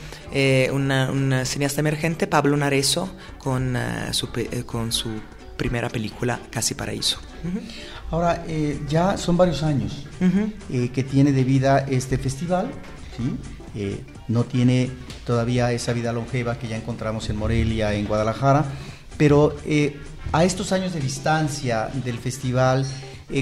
un 0.72 1.42
cineasta 1.44 1.80
emergente, 1.80 2.26
Pablo 2.26 2.56
Narezo, 2.56 3.10
con, 3.38 3.76
su, 4.12 4.28
con 4.66 4.92
su 4.92 5.10
primera 5.56 5.88
película, 5.88 6.40
Casi 6.50 6.74
Paraíso. 6.74 7.18
Ahora, 8.10 8.44
eh, 8.46 8.80
ya 8.88 9.16
son 9.16 9.36
varios 9.36 9.62
años 9.62 10.06
eh, 10.70 10.90
que 10.94 11.02
tiene 11.02 11.32
de 11.32 11.44
vida 11.44 11.78
este 11.88 12.18
festival, 12.18 12.70
¿sí? 13.16 13.36
Eh, 13.74 14.04
no 14.28 14.44
tiene 14.44 14.90
todavía 15.26 15.72
esa 15.72 15.92
vida 15.92 16.12
longeva 16.12 16.58
que 16.58 16.68
ya 16.68 16.76
encontramos 16.76 17.28
en 17.28 17.36
Morelia, 17.36 17.94
en 17.94 18.06
Guadalajara, 18.06 18.64
pero 19.18 19.56
a 20.32 20.44
estos 20.44 20.72
años 20.72 20.92
de 20.94 21.00
distancia 21.00 21.88
del 22.04 22.18
festival, 22.18 22.86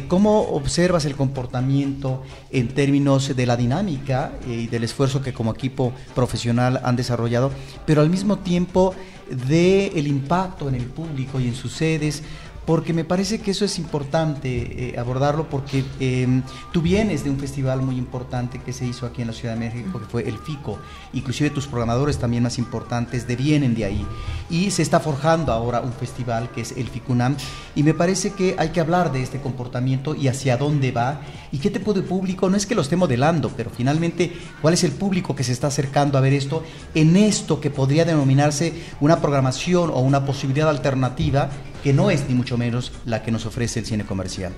¿Cómo 0.09 0.40
observas 0.40 1.05
el 1.05 1.14
comportamiento 1.14 2.22
en 2.50 2.68
términos 2.68 3.37
de 3.37 3.44
la 3.44 3.55
dinámica 3.55 4.33
y 4.48 4.66
del 4.66 4.85
esfuerzo 4.85 5.20
que 5.20 5.35
como 5.35 5.53
equipo 5.53 5.92
profesional 6.14 6.81
han 6.83 6.96
desarrollado, 6.96 7.50
pero 7.85 8.00
al 8.00 8.09
mismo 8.09 8.38
tiempo 8.38 8.94
de 9.30 9.88
el 9.88 10.06
impacto 10.06 10.68
en 10.68 10.74
el 10.74 10.87
público 10.87 11.40
y 11.40 11.48
en 11.48 11.54
sus 11.54 11.72
sedes, 11.72 12.22
porque 12.66 12.92
me 12.94 13.05
parece 13.05 13.40
que 13.40 13.50
eso 13.50 13.64
es 13.64 13.79
importante 13.79 14.88
eh, 14.88 14.98
abordarlo 14.98 15.48
porque 15.50 15.85
em, 16.00 16.42
tú 16.72 16.81
vienes 16.81 17.22
de 17.24 17.31
un 17.31 17.38
festival 17.38 17.83
muy 17.83 17.96
importante 17.96 18.61
que 18.61 18.72
se 18.72 18.87
hizo 18.87 19.05
aquí 19.07 19.20
en 19.20 19.29
la 19.29 19.35
Ciudad 19.35 19.55
de 19.55 19.61
México, 19.61 20.00
que 20.00 20.07
fue 20.07 20.29
el 20.29 20.38
FICO, 20.38 20.79
inclusive 21.12 21.50
tus 21.50 21.66
programadores 21.66 22.18
también 22.18 22.42
más 22.42 22.59
importantes 22.59 23.27
vienen 23.37 23.74
de 23.74 23.85
ahí, 23.85 24.07
y 24.48 24.70
se 24.70 24.83
está 24.83 25.00
forjando 25.00 25.53
ahora 25.53 25.81
un 25.81 25.92
festival 25.92 26.50
que 26.50 26.61
es 26.61 26.72
el 26.77 26.88
FICUNAM, 26.88 27.37
y 27.74 27.83
me 27.83 27.94
parece 27.94 28.31
que 28.31 28.55
hay 28.59 28.70
que 28.70 28.81
hablar 28.81 29.12
de 29.12 29.22
este 29.22 29.40
comportamiento 29.40 30.14
y 30.14 30.29
hacia 30.29 30.57
dónde 30.57 30.92
va, 30.92 31.20
y 31.53 31.59
qué 31.59 31.70
tipo 31.70 31.92
de 31.92 32.03
público, 32.03 32.48
no 32.48 32.57
es 32.57 32.66
que 32.66 32.74
lo 32.74 32.83
esté 32.83 32.96
modelando, 32.96 33.50
pero 33.57 33.70
finalmente 33.70 34.33
cuál 34.62 34.74
es 34.74 34.85
el 34.85 34.92
público 34.92 35.35
que 35.35 35.44
se 35.44 35.53
está 35.53 35.66
acercando 35.66 36.16
a 36.16 36.20
ver 36.20 36.33
esto, 36.33 36.62
en 36.94 37.16
esto 37.16 37.61
que 37.61 37.70
podría 37.70 38.05
denominarse 38.05 38.72
una 39.00 39.20
programación 39.20 39.90
o 39.90 39.98
una 40.00 40.24
posibilidad 40.24 40.68
alternativa 40.68 41.50
que 41.84 41.92
no 41.92 42.10
es 42.10 42.26
ni 42.26 42.34
mucho 42.34 42.56
menos 42.56 42.92
la 43.04 43.22
que 43.22 43.30
nos 43.30 43.44
ofrece 43.44 43.80
el 43.80 43.84
cine 43.84 44.06
comercial. 44.06 44.54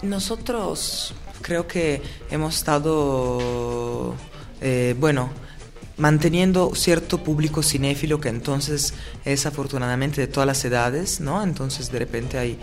Nosotros 0.00 1.12
creo 1.42 1.66
que 1.66 2.00
hemos 2.30 2.56
estado, 2.56 4.14
eh, 4.62 4.96
bueno, 4.98 5.28
manteniendo 5.98 6.74
cierto 6.74 7.22
público 7.22 7.62
cinéfilo 7.62 8.18
que 8.18 8.30
entonces 8.30 8.94
es 9.26 9.44
afortunadamente 9.44 10.22
de 10.22 10.26
todas 10.26 10.46
las 10.46 10.64
edades, 10.64 11.20
¿no? 11.20 11.42
Entonces 11.42 11.92
de 11.92 11.98
repente 11.98 12.38
hay 12.38 12.58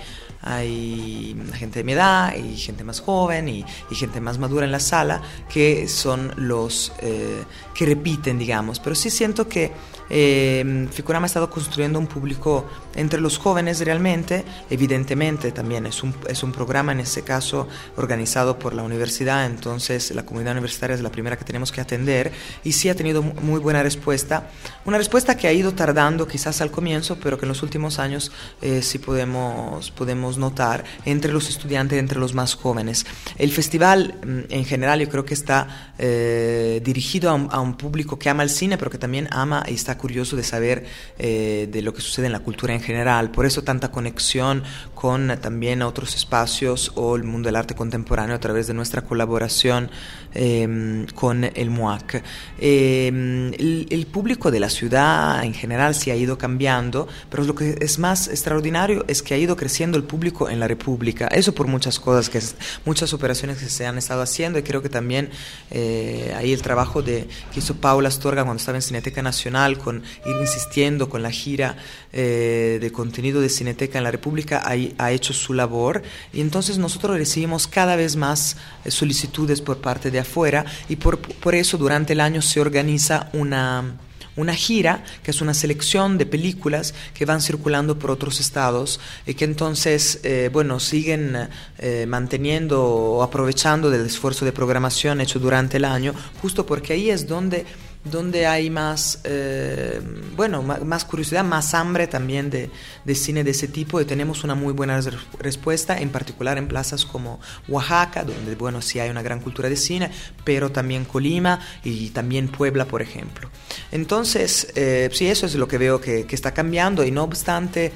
hay 0.46 1.36
gente 1.56 1.80
de 1.80 1.84
mi 1.84 1.94
edad 1.94 2.36
y 2.36 2.56
gente 2.56 2.84
más 2.84 3.02
joven 3.02 3.50
y, 3.50 3.66
gente 3.92 4.22
más 4.22 4.38
madura 4.38 4.66
en 4.66 4.72
la 4.72 4.80
sala 4.80 5.22
que 5.50 5.88
son 5.88 6.34
los 6.38 6.94
eh, 7.00 7.44
que 7.74 7.86
repiten, 7.86 8.38
digamos. 8.38 8.80
Pero 8.80 8.96
sí 8.96 9.10
siento 9.10 9.48
que 9.48 9.72
eh, 10.10 10.88
Ficurama 10.92 11.26
ha 11.26 11.28
estado 11.28 11.50
construyendo 11.50 11.98
un 11.98 12.08
público 12.08 12.66
entre 12.96 13.20
los 13.20 13.38
jóvenes 13.38 13.80
realmente, 13.80 14.46
evidentemente 14.70 15.52
también 15.52 15.86
es 15.86 16.04
un, 16.04 16.14
es 16.28 16.44
un 16.44 16.52
programa 16.52 16.92
en 16.92 17.00
ese 17.00 17.24
caso 17.24 17.68
organizado 17.98 18.60
por 18.60 18.74
la 18.74 18.84
universidad, 18.84 19.46
entonces 19.46 20.12
la 20.12 20.26
comunidad 20.26 20.54
universitaria 20.54 20.96
es 20.96 21.02
la 21.02 21.12
primera 21.12 21.38
que 21.38 21.44
tenemos 21.44 21.72
que 21.72 21.82
atender. 21.82 22.32
Y 22.64 22.74
sí 22.74 22.90
ha 22.90 22.96
tenido 22.96 23.22
muy 23.22 23.60
buena 23.60 23.82
respuesta, 23.82 24.50
una 24.86 24.98
respuesta 24.98 25.36
que 25.36 25.48
ha 25.48 25.54
ido 25.54 25.74
tardando 25.74 26.28
quizás 26.28 26.62
al 26.62 26.72
comienzo, 26.72 27.18
pero 27.22 27.38
que 27.38 27.46
en 27.46 27.50
los 27.50 27.64
últimos 27.64 28.00
años 28.00 28.32
eh, 28.62 28.82
sí 28.82 29.00
podemos, 29.00 29.92
podemos 29.92 30.35
notar 30.38 30.84
entre 31.06 31.32
los 31.32 31.50
estudiantes, 31.50 32.00
entre 32.00 32.20
los 32.20 32.34
más 32.34 32.56
jóvenes. 32.56 33.06
El 33.38 33.52
festival 33.52 34.16
mm, 34.26 34.54
en 34.54 34.66
general 34.66 35.00
yo 35.00 35.10
creo 35.10 35.26
que 35.26 35.34
está 35.34 35.94
eh, 35.98 36.82
dirigido 36.84 37.30
a 37.30 37.34
un, 37.34 37.48
a 37.52 37.60
un, 37.60 37.76
público 37.76 38.18
que 38.18 38.30
ama 38.30 38.44
el 38.44 38.50
cine, 38.50 38.78
pero 38.78 38.90
que 38.90 38.98
también 38.98 39.28
ama 39.32 39.64
y 39.68 39.74
está 39.74 39.98
curioso 39.98 40.36
de 40.36 40.44
saber 40.44 40.86
eh, 41.18 41.68
de 41.72 41.82
lo 41.82 41.94
que 41.94 42.02
sucede 42.02 42.28
en 42.28 42.32
la 42.32 42.40
cultura 42.40 42.74
en 42.74 42.82
general. 42.82 43.32
Por 43.32 43.46
eso 43.46 43.64
tanta 43.64 43.92
conexión 43.92 44.64
con 44.94 45.38
también 45.42 45.82
otros 45.82 46.16
espacios 46.16 46.92
o 46.96 47.16
el 47.16 47.24
mundo 47.24 47.48
del 47.48 47.56
arte 47.56 47.76
contemporáneo 47.76 48.36
a 48.36 48.40
través 48.40 48.68
de 48.68 48.74
nuestra 48.74 49.02
colaboración 49.02 49.90
em, 50.36 51.06
con 51.08 51.44
el 51.44 51.70
MUAC. 51.70 52.24
Em, 52.60 53.54
el, 53.54 54.08
público 54.12 54.52
de 54.52 54.60
la 54.60 54.70
ciudad 54.70 55.44
en 55.44 55.54
general 55.54 55.96
se 55.96 56.12
ha 56.12 56.16
ido 56.16 56.38
cambiando, 56.38 57.08
pero 57.30 57.44
lo 57.44 57.56
que 57.56 57.78
es 57.82 58.00
más 58.00 58.28
extraordinario 58.28 59.04
es 59.08 59.22
que 59.24 59.34
ha 59.34 59.38
ido 59.38 59.56
creciendo 59.56 59.98
el 59.98 60.04
público 60.04 60.50
en 60.50 60.60
la 60.60 60.68
República. 60.68 61.28
Eso 61.28 61.54
por 61.54 61.68
muchas 61.68 62.00
cosas, 62.00 62.30
que 62.30 62.40
muchas 62.86 63.14
operaciones 63.14 63.58
que 63.58 63.70
se 63.70 63.86
han 63.86 63.98
estado 63.98 64.22
haciendo 64.22 64.60
y 64.60 64.64
creo 64.64 64.82
que 64.82 64.90
también 64.90 65.30
eh, 65.72 66.34
ahí 66.38 66.54
el 66.54 66.62
trabajo 66.62 67.02
de, 67.02 67.28
que 67.52 67.60
hizo 67.60 67.76
Paula 67.76 68.10
Astorga 68.10 68.44
cuando 68.44 68.60
estaba 68.60 68.78
en 68.78 68.82
Cineteca 68.82 69.22
Nacional, 69.22 69.78
con 69.78 70.04
ir 70.26 70.36
insistiendo 70.40 71.10
con 71.10 71.24
la 71.24 71.32
gira 71.32 71.78
eh, 72.14 72.78
de 72.80 72.92
contenido 72.92 73.42
de 73.42 73.50
Cineteca 73.50 73.98
en 73.98 74.04
la 74.04 74.12
República, 74.12 74.64
ha, 74.66 75.12
hecho 75.12 75.34
su 75.34 75.54
labor 75.54 76.02
y 76.34 76.42
entonces 76.42 76.78
nosotros 76.78 77.18
recibimos 77.18 77.68
cada 77.68 77.96
vez 77.96 78.16
más 78.16 78.58
eh, 78.84 78.92
solicitudes 78.92 79.62
por 79.62 79.78
parte 79.78 80.12
de 80.12 80.20
afuera 80.26 80.66
y 80.90 80.98
por, 80.98 81.20
por 81.20 81.56
eso 81.56 81.78
durante 81.78 82.14
el 82.14 82.20
año 82.20 82.42
se 82.42 82.60
organiza 82.60 83.30
una 83.34 83.96
una 84.36 84.54
gira, 84.54 85.04
que 85.24 85.32
es 85.32 85.42
una 85.42 85.54
selección 85.54 86.18
de 86.18 86.26
películas 86.26 86.94
que 87.14 87.26
van 87.26 87.42
circulando 87.42 87.98
por 87.98 88.12
otros 88.12 88.40
estados 88.40 89.00
y 89.26 89.34
que 89.34 89.46
entonces, 89.46 90.20
eh, 90.24 90.50
bueno, 90.52 90.80
siguen 90.80 91.48
eh, 91.78 92.06
manteniendo 92.08 92.84
o 92.84 93.24
aprovechando 93.24 93.90
del 93.90 94.06
esfuerzo 94.06 94.46
de 94.46 94.52
programación 94.52 95.22
hecho 95.22 95.40
durante 95.40 95.78
el 95.78 95.86
año, 95.86 96.14
justo 96.42 96.66
porque 96.66 96.94
ahí 96.94 97.10
es 97.10 97.28
donde 97.28 97.66
donde 98.06 98.46
hay 98.46 98.70
más, 98.70 99.20
eh, 99.24 100.00
bueno, 100.36 100.62
más 100.62 101.06
curiosidad, 101.06 101.44
más 101.44 101.74
hambre 101.74 102.08
también 102.08 102.50
de, 102.50 102.70
de, 103.04 103.16
cine 103.16 103.44
de 103.44 103.52
ese 103.52 103.68
tipo 103.68 104.00
y 104.00 104.06
tenemos 104.06 104.44
una 104.44 104.54
muy 104.54 104.74
buena 104.74 105.02
respuesta, 105.40 105.98
en 106.00 106.10
particular 106.10 106.58
en 106.58 106.68
plazas 106.68 107.04
como 107.04 107.40
Oaxaca, 107.68 108.24
donde, 108.24 108.56
bueno, 108.56 108.82
sí 108.82 109.00
hay 109.00 109.10
una 109.10 109.24
gran 109.24 109.40
cultura 109.40 109.70
de 109.70 109.76
cine, 109.76 110.12
pero 110.44 110.72
también 110.72 111.04
Colima 111.06 111.60
y 111.84 112.12
también 112.12 112.48
Puebla, 112.48 112.86
por 112.86 113.02
ejemplo. 113.02 113.50
Entonces, 113.92 114.72
eh, 114.76 115.10
sí, 115.12 115.28
eso 115.28 115.48
es 115.48 115.56
lo 115.56 115.68
que 115.68 115.80
veo 115.80 116.00
que, 116.00 116.26
que 116.26 116.36
está 116.36 116.54
cambiando 116.54 117.04
y 117.04 117.12
no 117.12 117.24
obstante... 117.24 117.92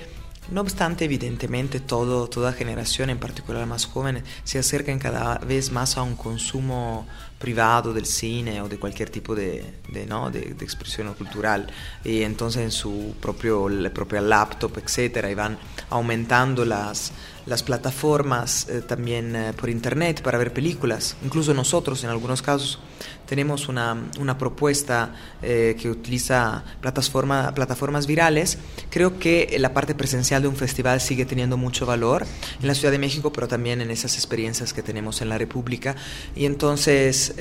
No 0.51 0.61
obstante, 0.61 1.05
evidentemente, 1.05 1.79
todo, 1.79 2.27
toda 2.27 2.53
generación, 2.53 3.11
en 3.11 3.19
particular 3.19 3.67
más 3.67 3.85
jóvenes, 3.85 4.23
se 4.43 4.57
acercan 4.57 4.97
cada 4.97 5.37
vez 5.37 5.71
más 5.71 5.95
a 5.95 6.01
un 6.01 6.15
consumo 6.15 7.05
privado 7.39 7.93
del 7.93 8.05
cine 8.05 8.61
o 8.61 8.67
de 8.67 8.77
cualquier 8.77 9.09
tipo 9.09 9.33
de, 9.33 9.63
de, 9.87 10.05
¿no? 10.05 10.29
de, 10.29 10.55
expresión 10.59 11.13
cultural 11.13 11.67
y 12.03 12.21
entonces 12.23 12.61
en 12.63 12.71
su 12.71 13.15
propio, 13.19 13.69
la 13.69 13.89
propia 13.89 14.21
laptop, 14.21 14.77
etcétera, 14.77 15.31
y 15.31 15.35
van 15.35 15.57
aumentando 15.89 16.65
las, 16.65 17.13
las 17.45 17.63
plataformas 17.63 18.67
eh, 18.69 18.81
también 18.81 19.35
eh, 19.35 19.53
por 19.53 19.69
internet 19.69 20.21
para 20.21 20.37
ver 20.37 20.53
películas. 20.53 21.15
Incluso 21.23 21.53
nosotros 21.53 22.03
en 22.03 22.09
algunos 22.09 22.41
casos 22.41 22.79
tenemos 23.25 23.67
una, 23.67 24.09
una 24.19 24.37
propuesta 24.37 25.13
eh, 25.41 25.75
que 25.79 25.89
utiliza 25.89 26.63
plataforma, 26.81 27.53
plataformas 27.53 28.07
virales. 28.07 28.57
Creo 28.89 29.19
que 29.19 29.55
la 29.59 29.73
parte 29.73 29.95
presencial 29.95 30.41
de 30.41 30.47
un 30.47 30.55
festival 30.55 30.99
sigue 31.01 31.25
teniendo 31.25 31.57
mucho 31.57 31.85
valor 31.85 32.25
en 32.59 32.67
la 32.67 32.73
Ciudad 32.73 32.91
de 32.91 32.99
México, 32.99 33.31
pero 33.31 33.47
también 33.47 33.81
en 33.81 33.91
esas 33.91 34.15
experiencias 34.15 34.73
que 34.73 34.81
tenemos 34.81 35.21
en 35.21 35.29
la 35.29 35.37
República. 35.37 35.95
Y 36.35 36.45
entonces, 36.45 37.35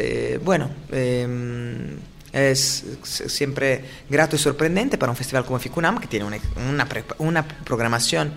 bueno, 0.45 0.69
em, 0.93 1.97
es 2.33 2.85
siempre 3.03 3.85
grato 4.11 4.37
y 4.37 4.39
sorprendente 4.39 4.99
para 4.99 5.11
un 5.11 5.17
festival 5.17 5.45
como 5.45 5.59
Ficunam, 5.59 5.99
que 5.99 6.07
tiene 6.07 6.27
una, 6.27 6.39
una, 6.69 6.87
una 7.19 7.49
programación 7.49 8.33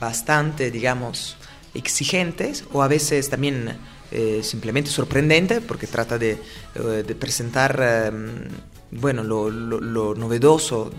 bastante, 0.00 0.70
digamos, 0.70 1.36
exigentes 1.74 2.64
o 2.72 2.82
a 2.82 2.88
veces 2.88 3.28
también 3.28 3.76
eh, 4.10 4.42
simplemente 4.42 4.90
sorprendente 4.90 5.60
porque 5.60 5.86
trata 5.86 6.18
de, 6.18 6.38
eh, 6.76 7.16
presentar 7.18 7.80
em, 8.12 8.48
bueno, 8.92 9.24
lo, 9.24 10.14
novedoso 10.14 10.92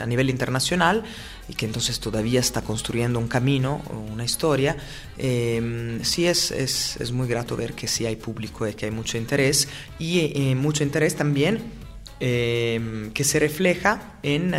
a 0.00 0.06
nivel 0.06 0.30
internacional 0.30 1.02
y 1.48 1.54
que 1.54 1.66
entonces 1.66 1.98
todavía 1.98 2.38
está 2.38 2.62
construyendo 2.62 3.18
un 3.18 3.26
camino, 3.26 3.82
una 4.12 4.24
historia, 4.24 4.76
em, 5.18 6.02
sí 6.04 6.26
es, 6.26 6.52
es, 6.52 7.10
muy 7.10 7.26
grato 7.26 7.56
ver 7.56 7.72
que 7.72 7.88
sí 7.88 8.06
hay 8.06 8.14
público 8.14 8.68
y 8.68 8.74
que 8.74 8.86
hay 8.86 8.92
mucho 8.92 9.18
interés 9.18 9.68
y 9.98 10.20
eh, 10.20 10.54
mucho 10.54 10.84
interés 10.84 11.16
también 11.16 11.62
em, 12.20 13.10
que 13.12 13.24
se 13.24 13.40
refleja 13.40 14.18
en 14.22 14.54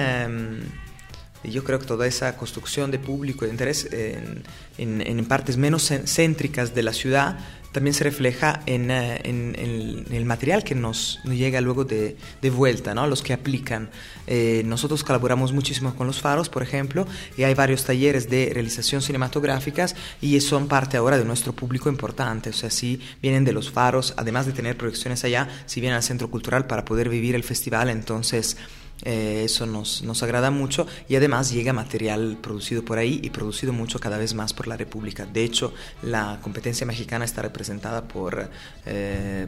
yo 1.44 1.64
creo 1.64 1.80
que 1.80 1.86
toda 1.86 2.08
esa 2.08 2.36
construcción 2.38 2.92
de 2.92 3.00
público 3.00 3.46
de 3.46 3.52
interés 3.52 3.88
en, 3.92 4.44
en, 4.78 5.26
partes 5.26 5.58
menos 5.58 5.92
céntricas 6.06 6.74
de 6.76 6.84
la 6.84 6.94
ciudad 6.94 7.38
también 7.72 7.94
se 7.94 8.04
refleja 8.04 8.62
en, 8.66 8.90
eh, 8.90 9.22
en, 9.24 10.06
el 10.10 10.26
material 10.26 10.64
que 10.64 10.74
nos, 10.74 11.20
llega 11.26 11.62
luego 11.62 11.86
de, 11.86 12.18
de, 12.42 12.50
vuelta, 12.50 12.96
¿no? 12.96 13.06
los 13.06 13.22
que 13.22 13.34
aplican. 13.34 13.90
Eh, 14.26 14.64
nosotros 14.66 15.04
colaboramos 15.04 15.54
muchísimo 15.54 15.94
con 15.96 16.08
los 16.08 16.20
faros, 16.20 16.50
por 16.50 16.64
ejemplo, 16.64 17.06
y 17.38 17.44
hay 17.44 17.54
varios 17.54 17.84
talleres 17.84 18.30
de 18.30 18.50
realización 18.52 19.04
cinematográficas 19.04 19.96
y 20.22 20.40
son 20.42 20.68
parte 20.68 20.98
ahora 20.98 21.20
de 21.20 21.26
nuestro 21.26 21.54
público 21.54 21.88
importante. 21.90 22.50
O 22.50 22.54
sea, 22.54 22.72
si 22.72 23.00
vienen 23.22 23.46
de 23.46 23.52
los 23.52 23.70
faros, 23.70 24.14
además 24.18 24.46
de 24.48 24.54
tener 24.54 24.76
proyecciones 24.76 25.24
allá, 25.24 25.48
si 25.68 25.80
vienen 25.80 25.98
al 25.98 26.04
Centro 26.04 26.32
Cultural 26.32 26.66
para 26.66 26.84
poder 26.84 27.10
vivir 27.10 27.36
el 27.36 27.44
festival, 27.44 27.90
entonces 27.90 28.58
eh, 29.04 29.44
eso 29.46 29.66
nos, 29.66 30.02
nos, 30.02 30.24
agrada 30.24 30.50
mucho 30.50 30.88
y 31.08 31.16
además 31.16 31.52
llega 31.52 31.72
material 31.72 32.38
producido 32.42 32.84
por 32.84 32.98
ahí 32.98 33.20
y 33.24 33.30
producido 33.30 33.72
mucho 33.72 34.00
cada 34.00 34.18
vez 34.18 34.34
más 34.34 34.54
por 34.54 34.68
la 34.68 34.76
República. 34.76 35.26
De 35.26 35.44
hecho, 35.44 35.74
la 36.02 36.40
competencia 36.42 36.86
mexicana 36.88 37.24
está 37.24 37.44
representada 37.44 38.08
por 38.08 38.50
eh, 38.86 39.48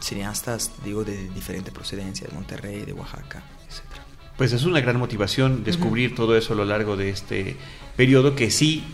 cineastas, 0.00 0.72
digo, 0.84 1.04
de 1.04 1.28
diferente 1.30 1.70
procedencia, 1.70 2.26
de 2.26 2.34
Monterrey, 2.34 2.84
de 2.84 2.92
Oaxaca, 2.92 3.44
etc. 3.68 4.02
Pues 4.36 4.52
es 4.52 4.64
una 4.64 4.80
gran 4.80 4.98
motivación 4.98 5.62
descubrir 5.62 6.14
todo 6.14 6.36
eso 6.36 6.52
a 6.52 6.56
lo 6.56 6.64
largo 6.64 6.96
de 6.96 7.10
este 7.10 7.56
periodo 7.96 8.34
que 8.34 8.50
sí 8.50 8.84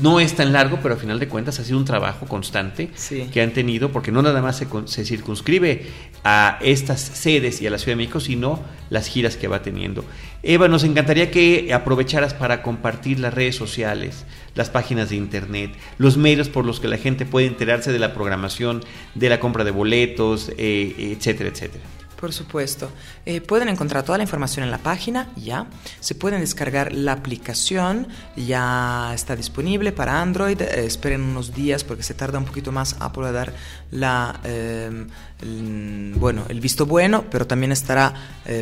no 0.00 0.20
es 0.20 0.34
tan 0.34 0.52
largo, 0.52 0.78
pero 0.82 0.94
a 0.94 0.98
final 0.98 1.18
de 1.18 1.28
cuentas 1.28 1.58
ha 1.58 1.64
sido 1.64 1.78
un 1.78 1.84
trabajo 1.84 2.26
constante 2.26 2.90
que 3.32 3.42
han 3.42 3.52
tenido, 3.52 3.92
porque 3.92 4.12
no 4.12 4.22
nada 4.22 4.42
más 4.42 4.56
se, 4.56 4.66
se, 4.86 5.04
circunscribe 5.04 5.86
a 6.24 6.58
estas 6.60 7.00
sedes 7.00 7.60
y 7.62 7.66
a 7.66 7.70
la 7.70 7.78
Ciudad 7.78 7.92
de 7.92 8.02
México, 8.02 8.20
sino 8.20 8.60
las 8.90 9.08
giras 9.08 9.36
que 9.36 9.48
va 9.48 9.62
teniendo. 9.62 10.04
Eva, 10.42 10.68
nos 10.68 10.84
encantaría 10.84 11.30
que 11.30 11.72
aprovecharas 11.72 12.34
para 12.34 12.62
compartir 12.62 13.20
las 13.20 13.34
redes 13.34 13.56
sociales, 13.56 14.24
las 14.54 14.70
páginas 14.70 15.10
de 15.10 15.16
internet, 15.16 15.72
los 15.98 16.16
medios 16.16 16.48
por 16.48 16.64
los 16.64 16.80
que 16.80 16.88
la 16.88 16.98
gente 16.98 17.26
puede 17.26 17.46
enterarse 17.46 17.92
de 17.92 17.98
la 17.98 18.14
programación, 18.14 18.84
de 19.14 19.28
la 19.28 19.40
compra 19.40 19.64
de 19.64 19.70
boletos, 19.70 20.52
eh, 20.58 21.14
etcétera, 21.16 21.50
etcétera. 21.50 21.84
Por 22.20 22.32
supuesto. 22.32 22.90
Eh, 23.26 23.40
pueden 23.40 23.68
encontrar 23.68 24.02
toda 24.02 24.16
la 24.18 24.24
información 24.24 24.64
en 24.64 24.70
la 24.70 24.78
página, 24.78 25.28
ya. 25.36 25.66
Se 26.00 26.14
pueden 26.14 26.40
descargar 26.40 26.92
la 26.92 27.12
aplicación, 27.12 28.08
ya 28.36 29.12
está 29.14 29.36
disponible 29.36 29.92
para 29.92 30.22
Android. 30.22 30.60
Eh, 30.62 30.86
esperen 30.86 31.22
unos 31.22 31.54
días 31.54 31.84
porque 31.84 32.02
se 32.02 32.14
tarda 32.14 32.38
un 32.38 32.46
poquito 32.46 32.72
más 32.72 32.96
Apple 33.00 33.26
a 33.26 33.32
dar 33.32 33.52
la, 33.90 34.40
eh, 34.44 35.06
bueno, 35.40 36.44
el 36.48 36.60
visto 36.60 36.86
bueno, 36.86 37.24
pero 37.30 37.46
también 37.46 37.72
estará 37.72 38.14